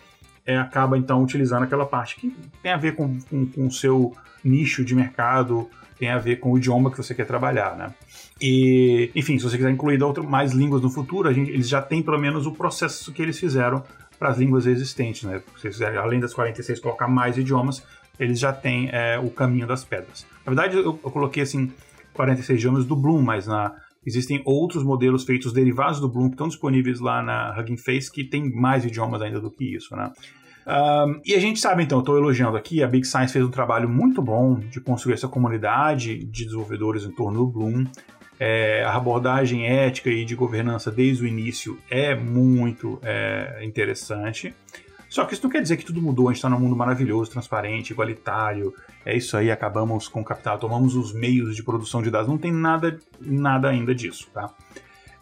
é, 0.46 0.58
acaba 0.58 0.98
então 0.98 1.22
utilizando 1.22 1.64
aquela 1.64 1.86
parte 1.86 2.16
que 2.16 2.34
tem 2.64 2.72
a 2.72 2.78
ver 2.78 2.96
com, 2.96 3.20
com, 3.30 3.46
com, 3.46 3.68
o 3.68 3.72
seu 3.72 4.16
nicho 4.42 4.86
de 4.86 4.96
mercado, 4.96 5.70
tem 5.98 6.12
a 6.12 6.18
ver 6.18 6.38
com 6.38 6.54
o 6.54 6.58
idioma 6.58 6.90
que 6.90 6.96
você 6.96 7.14
quer 7.14 7.26
trabalhar, 7.26 7.76
né? 7.76 7.94
E, 8.42 9.12
enfim, 9.14 9.38
se 9.38 9.44
você 9.44 9.58
quiser 9.58 9.70
incluir 9.70 10.02
outro, 10.02 10.24
mais 10.24 10.54
línguas 10.54 10.82
no 10.82 10.90
futuro, 10.90 11.34
gente, 11.34 11.52
eles 11.52 11.68
já 11.68 11.82
têm 11.82 12.02
pelo 12.02 12.18
menos 12.18 12.46
o 12.48 12.54
processo 12.54 13.12
que 13.12 13.22
eles 13.22 13.38
fizeram 13.38 13.84
para 14.20 14.30
as 14.30 14.38
línguas 14.38 14.68
existentes, 14.68 15.24
né? 15.24 15.42
Se 15.58 15.70
quiser, 15.70 15.98
além 15.98 16.20
das 16.20 16.34
46, 16.34 16.80
colocar 16.82 17.08
mais 17.08 17.38
idiomas, 17.38 17.82
eles 18.20 18.38
já 18.38 18.52
têm 18.52 18.90
é, 18.92 19.18
o 19.18 19.30
caminho 19.30 19.66
das 19.66 19.86
pedras. 19.86 20.28
Na 20.46 20.54
verdade, 20.54 20.76
eu, 20.76 21.00
eu 21.04 21.12
coloquei 21.12 21.44
assim 21.44 21.72
46 22.14 22.60
idiomas 22.60 22.86
do 22.86 22.96
Bloom, 22.96 23.22
mas 23.22 23.48
na, 23.48 23.74
existem 24.06 24.42
outros 24.46 24.84
modelos 24.84 25.24
feitos 25.24 25.54
derivados 25.54 26.02
do 26.02 26.10
Bloom 26.10 26.28
que 26.28 26.34
estão 26.34 26.50
disponíveis 26.50 27.00
lá 27.00 27.24
na 27.24 27.58
Hugging 27.58 27.78
Face 27.78 28.12
que 28.12 28.26
tem 28.26 28.54
mais 28.54 28.84
idiomas 28.84 29.22
ainda 29.22 29.40
do 29.40 29.50
que 29.50 29.76
isso, 29.76 29.96
né? 29.96 30.12
Um, 30.68 31.22
e 31.26 31.34
a 31.34 31.40
gente 31.40 31.60
sabe, 31.60 31.84
então, 31.84 32.00
estou 32.00 32.16
elogiando 32.18 32.56
aqui, 32.56 32.84
a 32.84 32.88
Big 32.88 33.08
Science 33.08 33.34
fez 33.34 33.44
um 33.44 33.50
trabalho 33.50 33.90
muito 33.90 34.22
bom 34.22 34.60
de 34.60 34.80
construir 34.80 35.14
essa 35.14 35.28
comunidade 35.28 36.20
de 36.20 36.46
desenvolvedores 36.46 37.06
em 37.06 37.12
torno 37.12 37.40
do 37.40 37.48
Bloom. 37.48 37.86
É, 38.40 38.84
a 38.86 38.96
abordagem 38.96 39.68
ética 39.68 40.10
e 40.10 40.24
de 40.24 40.34
governança 40.34 40.90
desde 40.90 41.24
o 41.24 41.28
início 41.28 41.78
é 41.90 42.16
muito 42.16 43.00
é, 43.04 43.60
interessante. 43.64 44.54
Só 45.10 45.26
que 45.26 45.34
isso 45.34 45.44
não 45.44 45.50
quer 45.50 45.62
dizer 45.62 45.76
que 45.78 45.84
tudo 45.84 46.02
mudou, 46.02 46.28
a 46.28 46.32
gente 46.32 46.38
está 46.38 46.50
num 46.50 46.60
mundo 46.60 46.76
maravilhoso, 46.76 47.32
transparente, 47.32 47.92
igualitário. 47.92 48.74
É 49.04 49.18
isso 49.18 49.36
aí, 49.36 49.50
acabamos 49.50 50.08
com 50.08 50.22
o 50.22 50.24
capital, 50.24 50.60
tomamos 50.60 50.96
os 50.96 51.12
meios 51.12 51.56
de 51.56 51.64
produção 51.64 52.02
de 52.02 52.12
dados. 52.12 52.30
Não 52.30 52.38
tem 52.38 52.52
nada, 52.52 53.00
nada 53.20 53.70
ainda 53.70 53.94
disso, 53.94 54.30
tá? 54.32 54.54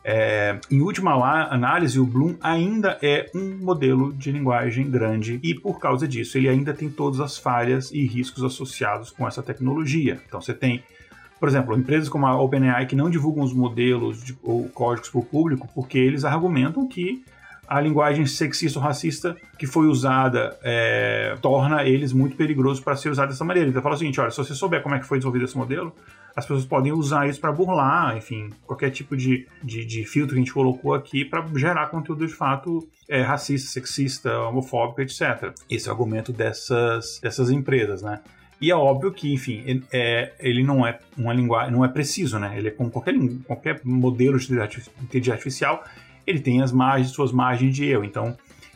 É, 0.10 0.58
em 0.72 0.80
última 0.80 1.12
análise, 1.52 2.00
o 2.00 2.06
Bloom 2.06 2.36
ainda 2.40 2.98
é 3.02 3.30
um 3.36 3.58
modelo 3.58 4.14
de 4.14 4.32
linguagem 4.32 4.90
grande 4.90 5.38
e, 5.44 5.54
por 5.54 5.80
causa 5.80 6.08
disso, 6.08 6.38
ele 6.38 6.48
ainda 6.48 6.74
tem 6.74 6.90
todas 6.90 7.20
as 7.20 7.38
falhas 7.38 7.92
e 7.92 8.06
riscos 8.06 8.42
associados 8.42 9.12
com 9.12 9.28
essa 9.28 9.44
tecnologia. 9.44 10.18
Então, 10.26 10.40
você 10.40 10.54
tem, 10.54 10.82
por 11.40 11.48
exemplo, 11.48 11.78
empresas 11.78 12.10
como 12.10 12.26
a 12.26 12.40
OpenAI 12.42 12.86
que 12.86 12.96
não 12.96 13.10
divulgam 13.10 13.44
os 13.44 13.54
modelos 13.54 14.24
de, 14.24 14.38
ou 14.44 14.68
códigos 14.70 15.10
para 15.10 15.20
o 15.20 15.26
público 15.26 15.68
porque 15.74 15.98
eles 15.98 16.26
argumentam 16.26 16.88
que 16.88 17.24
a 17.68 17.82
linguagem 17.82 18.26
sexista 18.26 18.80
ou 18.80 18.86
racista 18.86 19.36
que 19.60 19.68
foi 19.68 19.88
usada 19.88 20.58
é, 20.64 21.36
torna 21.42 21.84
eles 21.84 22.14
muito 22.14 22.38
perigosos 22.38 22.80
para 22.80 22.96
ser 22.96 23.10
usado 23.10 23.30
dessa 23.30 23.44
maneira. 23.44 23.70
Então 23.70 23.82
fala 23.82 23.96
o 23.96 23.98
seguinte, 23.98 24.20
olha, 24.22 24.32
se 24.32 24.38
você 24.38 24.56
souber 24.56 24.82
como 24.82 24.96
é 24.96 25.00
que 25.00 25.06
foi 25.06 25.18
desenvolvido 25.18 25.46
esse 25.46 25.58
modelo, 25.58 25.94
as 26.36 26.46
pessoas 26.46 26.66
podem 26.66 26.94
usar 26.94 27.28
isso 27.28 27.42
para 27.42 27.52
burlar, 27.52 28.16
enfim, 28.16 28.52
qualquer 28.66 28.92
tipo 28.92 29.18
de, 29.18 29.48
de, 29.62 29.84
de, 29.84 30.06
filtro 30.06 30.36
que 30.36 30.40
a 30.40 30.44
gente 30.44 30.54
colocou 30.54 30.94
aqui 30.94 31.26
para 31.26 31.46
gerar 31.56 31.88
conteúdo 31.88 32.26
de 32.26 32.34
fato 32.34 32.88
é, 33.10 33.22
racista, 33.22 33.72
sexista, 33.72 34.40
homofóbico, 34.42 35.02
etc. 35.02 35.52
Esse 35.70 35.88
é 35.88 35.92
o 35.92 35.94
argumento 35.94 36.32
dessas, 36.32 37.20
dessas 37.22 37.50
empresas, 37.50 38.02
né? 38.02 38.22
E 38.60 38.72
é 38.72 38.76
óbvio 38.76 39.12
que, 39.12 39.32
enfim, 39.34 39.64
ele, 39.66 39.84
é, 39.92 40.34
ele 40.40 40.64
não 40.64 40.86
é 40.86 41.00
uma 41.18 41.34
linguagem, 41.34 41.72
não 41.72 41.86
é 41.86 41.88
preciso, 41.88 42.40
né? 42.40 42.58
Ele 42.58 42.70
é 42.70 42.72
como 42.72 42.90
qualquer, 42.90 43.14
qualquer 43.46 43.82
modelo 43.84 44.38
de 44.40 44.46
inteligência 45.02 45.34
artificial, 45.34 45.84
ele 46.26 46.40
tem 46.40 46.62
as 46.62 46.72
margens, 46.72 47.12
suas 47.12 47.32
margens 47.32 47.76
de 47.76 47.86
erro. 47.86 48.04
Então, 48.04 48.36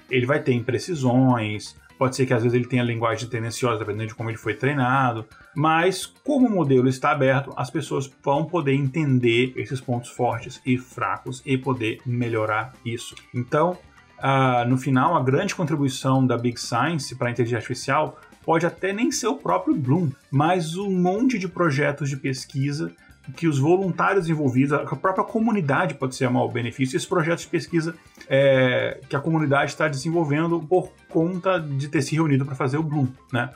ele 0.10 0.26
vai 0.26 0.40
ter 0.40 0.54
imprecisões, 0.54 1.76
pode 2.02 2.16
ser 2.16 2.26
que 2.26 2.34
às 2.34 2.42
vezes 2.42 2.56
ele 2.56 2.66
tenha 2.66 2.84
linguagem 2.84 3.30
tendenciosa, 3.30 3.78
dependendo 3.78 4.08
de 4.08 4.16
como 4.16 4.30
ele 4.30 4.38
foi 4.38 4.56
treinado, 4.56 5.24
mas 5.56 6.06
como 6.06 6.48
o 6.48 6.52
modelo 6.52 6.88
está 6.88 7.12
aberto, 7.12 7.54
as 7.56 7.70
pessoas 7.70 8.12
vão 8.24 8.46
poder 8.46 8.74
entender 8.74 9.54
esses 9.56 9.80
pontos 9.80 10.10
fortes 10.10 10.60
e 10.66 10.78
fracos 10.78 11.44
e 11.46 11.58
poder 11.58 12.00
melhorar 12.06 12.74
isso. 12.84 13.14
Então, 13.34 13.78
uh, 14.18 14.68
no 14.68 14.78
final, 14.78 15.16
a 15.16 15.24
grande 15.24 15.54
contribuição 15.54 16.26
da 16.26 16.38
Big 16.38 16.60
Science 16.60 17.16
para 17.16 17.28
a 17.28 17.32
inteligência 17.32 17.58
artificial 17.58 18.20
pode 18.46 18.66
até 18.66 18.92
nem 18.92 19.12
ser 19.12 19.28
o 19.28 19.36
próprio 19.36 19.76
Bloom, 19.76 20.10
mas 20.30 20.76
um 20.76 20.90
monte 20.90 21.38
de 21.38 21.48
projetos 21.48 22.10
de 22.10 22.18
pesquisa 22.18 22.92
que 23.36 23.48
os 23.48 23.60
voluntários 23.60 24.28
envolvidos, 24.28 24.74
a 24.74 24.96
própria 24.96 25.24
comunidade 25.24 25.94
pode 25.94 26.16
ser 26.16 26.30
maior 26.30 26.48
benefício, 26.48 26.98
esses 26.98 27.08
projetos 27.08 27.44
de 27.44 27.50
pesquisa 27.50 27.96
é, 28.28 29.00
que 29.08 29.16
a 29.16 29.20
comunidade 29.20 29.72
está 29.72 29.88
desenvolvendo 29.88 30.60
por 30.60 30.92
conta 31.08 31.60
de 31.60 31.88
ter 31.88 32.02
se 32.02 32.16
reunido 32.16 32.46
para 32.46 32.56
fazer 32.56 32.78
o 32.78 32.84
Bloom, 32.84 33.08
né? 33.32 33.50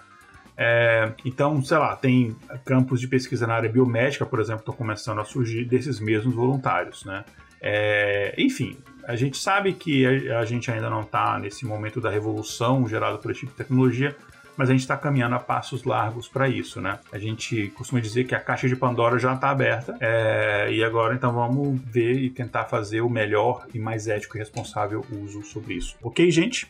É, 0.58 1.12
então, 1.26 1.62
sei 1.62 1.78
lá, 1.78 1.96
tem 1.96 2.36
campos 2.64 3.02
de 3.02 3.08
pesquisa 3.08 3.46
na 3.46 3.56
área 3.56 3.70
biomédica, 3.70 4.26
por 4.26 4.40
exemplo, 4.40 4.62
estão 4.62 4.74
começando 4.74 5.20
a 5.20 5.26
surgir 5.26 5.66
desses 5.66 6.00
mesmos 6.00 6.34
voluntários, 6.34 7.04
né? 7.04 7.26
É, 7.62 8.34
enfim, 8.38 8.78
a 9.06 9.16
gente 9.16 9.38
sabe 9.38 9.74
que 9.74 10.06
a, 10.30 10.40
a 10.40 10.46
gente 10.46 10.70
ainda 10.72 10.90
não 10.90 11.02
está 11.02 11.38
nesse 11.40 11.66
momento 11.66 12.00
da 12.00 12.10
revolução 12.10 12.88
gerada 12.88 13.18
por 13.18 13.32
esse 13.32 13.42
tipo 13.42 13.52
de 13.52 13.58
tecnologia, 13.58 14.16
mas 14.58 14.70
a 14.70 14.72
gente 14.72 14.82
está 14.82 14.98
caminhando 14.98 15.36
a 15.36 15.40
passos 15.40 15.84
largos 15.84 16.28
para 16.28 16.48
isso, 16.48 16.82
né? 16.82 17.00
A 17.12 17.18
gente 17.18 17.68
costuma 17.76 18.00
dizer 18.00 18.26
que 18.26 18.36
a 18.36 18.40
caixa 18.40 18.68
de 18.68 18.76
Pandora 18.76 19.20
já 19.20 19.34
está 19.34 19.50
aberta 19.50 19.98
é, 20.00 20.72
e 20.72 20.84
agora 20.84 21.16
então 21.16 21.34
vamos 21.34 21.80
ver 21.86 22.20
e 22.20 22.30
tentar 22.30 22.66
fazer 22.66 23.02
o 23.02 23.10
melhor 23.10 23.68
e 23.74 23.80
mais 23.80 24.08
ético 24.08 24.38
e 24.38 24.40
responsável 24.40 25.06
uso 25.12 25.44
sobre 25.44 25.76
isso. 25.76 25.96
Ok, 26.02 26.30
gente? 26.32 26.68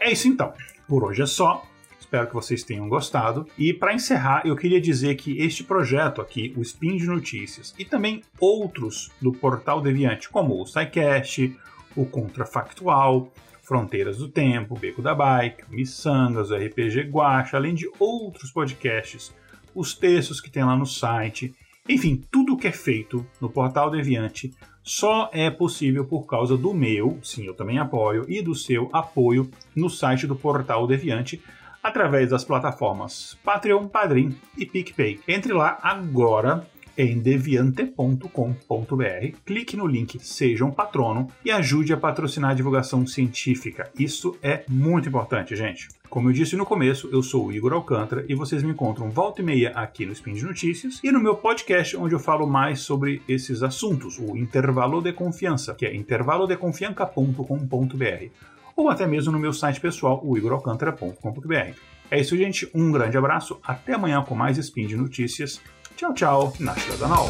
É 0.00 0.10
isso 0.10 0.28
então. 0.28 0.52
Por 0.88 1.04
hoje 1.04 1.22
é 1.22 1.26
só. 1.26 1.64
Espero 1.98 2.26
que 2.26 2.34
vocês 2.34 2.62
tenham 2.62 2.88
gostado. 2.88 3.46
E 3.56 3.72
para 3.72 3.94
encerrar, 3.94 4.42
eu 4.44 4.54
queria 4.54 4.80
dizer 4.80 5.14
que 5.14 5.38
este 5.38 5.64
projeto 5.64 6.20
aqui, 6.20 6.52
o 6.56 6.60
Spin 6.60 6.96
de 6.98 7.06
Notícias, 7.06 7.74
e 7.78 7.86
também 7.86 8.22
outros 8.38 9.10
do 9.20 9.32
Portal 9.32 9.80
Deviante, 9.80 10.28
como 10.28 10.60
o 10.60 10.66
SciCast, 10.66 11.56
o 11.96 12.04
Contrafactual, 12.04 13.32
Fronteiras 13.62 14.18
do 14.18 14.28
Tempo, 14.28 14.78
Beco 14.78 15.00
da 15.00 15.14
Bike, 15.14 15.64
Missangas, 15.70 16.50
RPG 16.50 17.08
Guacha, 17.10 17.56
além 17.56 17.74
de 17.74 17.88
outros 17.98 18.50
podcasts, 18.50 19.32
os 19.74 19.94
textos 19.94 20.40
que 20.40 20.50
tem 20.50 20.64
lá 20.64 20.76
no 20.76 20.84
site, 20.84 21.54
enfim, 21.88 22.22
tudo 22.30 22.56
que 22.56 22.68
é 22.68 22.72
feito 22.72 23.26
no 23.40 23.48
Portal 23.48 23.90
Deviante 23.90 24.52
só 24.82 25.30
é 25.32 25.48
possível 25.48 26.04
por 26.04 26.26
causa 26.26 26.56
do 26.56 26.74
meu, 26.74 27.18
sim, 27.22 27.46
eu 27.46 27.54
também 27.54 27.78
apoio, 27.78 28.24
e 28.28 28.42
do 28.42 28.54
seu 28.54 28.90
apoio 28.92 29.48
no 29.74 29.88
site 29.88 30.26
do 30.26 30.34
Portal 30.34 30.86
Deviante, 30.86 31.40
através 31.82 32.30
das 32.30 32.44
plataformas 32.44 33.38
Patreon, 33.44 33.88
Padrim 33.88 34.36
e 34.56 34.66
PicPay. 34.66 35.20
Entre 35.26 35.52
lá 35.52 35.78
agora 35.82 36.66
em 36.96 37.18
deviante.com.br, 37.18 39.36
clique 39.44 39.76
no 39.76 39.86
link 39.86 40.18
Seja 40.20 40.64
um 40.64 40.70
Patrono 40.70 41.28
e 41.44 41.50
ajude 41.50 41.92
a 41.92 41.96
patrocinar 41.96 42.50
a 42.50 42.54
divulgação 42.54 43.04
científica. 43.06 43.90
Isso 43.98 44.36
é 44.42 44.64
muito 44.68 45.08
importante, 45.08 45.56
gente. 45.56 45.88
Como 46.08 46.28
eu 46.28 46.32
disse 46.32 46.56
no 46.56 46.66
começo, 46.66 47.08
eu 47.10 47.22
sou 47.22 47.46
o 47.46 47.52
Igor 47.52 47.72
Alcântara 47.72 48.24
e 48.28 48.34
vocês 48.34 48.62
me 48.62 48.72
encontram 48.72 49.08
volta 49.08 49.40
e 49.40 49.44
meia 49.44 49.70
aqui 49.70 50.04
no 50.04 50.12
Spin 50.12 50.34
de 50.34 50.44
Notícias 50.44 51.00
e 51.02 51.10
no 51.10 51.20
meu 51.20 51.36
podcast 51.36 51.96
onde 51.96 52.14
eu 52.14 52.18
falo 52.18 52.46
mais 52.46 52.80
sobre 52.80 53.22
esses 53.26 53.62
assuntos, 53.62 54.18
o 54.18 54.36
Intervalo 54.36 55.00
de 55.00 55.14
Confiança, 55.14 55.74
que 55.74 55.86
é 55.86 55.94
intervalodeconfianca.com.br 55.94 58.52
ou 58.76 58.88
até 58.88 59.06
mesmo 59.06 59.32
no 59.32 59.38
meu 59.38 59.52
site 59.52 59.80
pessoal, 59.80 60.20
o 60.24 60.36
igoralcantara.com.br. 60.36 61.76
É 62.10 62.20
isso, 62.20 62.36
gente. 62.36 62.70
Um 62.74 62.92
grande 62.92 63.16
abraço. 63.16 63.58
Até 63.64 63.94
amanhã 63.94 64.22
com 64.22 64.34
mais 64.34 64.58
Spin 64.58 64.86
de 64.86 64.96
Notícias. 64.96 65.60
Tchau, 66.02 66.14
tchau. 66.14 66.52
Nashla 66.58 66.96
Danal. 66.96 67.28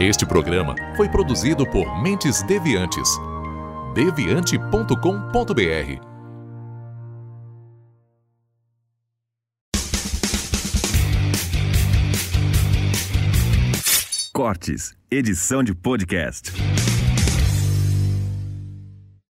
Este 0.00 0.26
programa 0.26 0.74
foi 0.96 1.08
produzido 1.08 1.64
por 1.64 2.02
Mentes 2.02 2.42
Deviantes. 2.42 3.08
deviante.com.br 3.94 6.16
Cortes, 14.32 14.92
edição 15.08 15.62
de 15.62 15.72
podcast. 15.72 16.52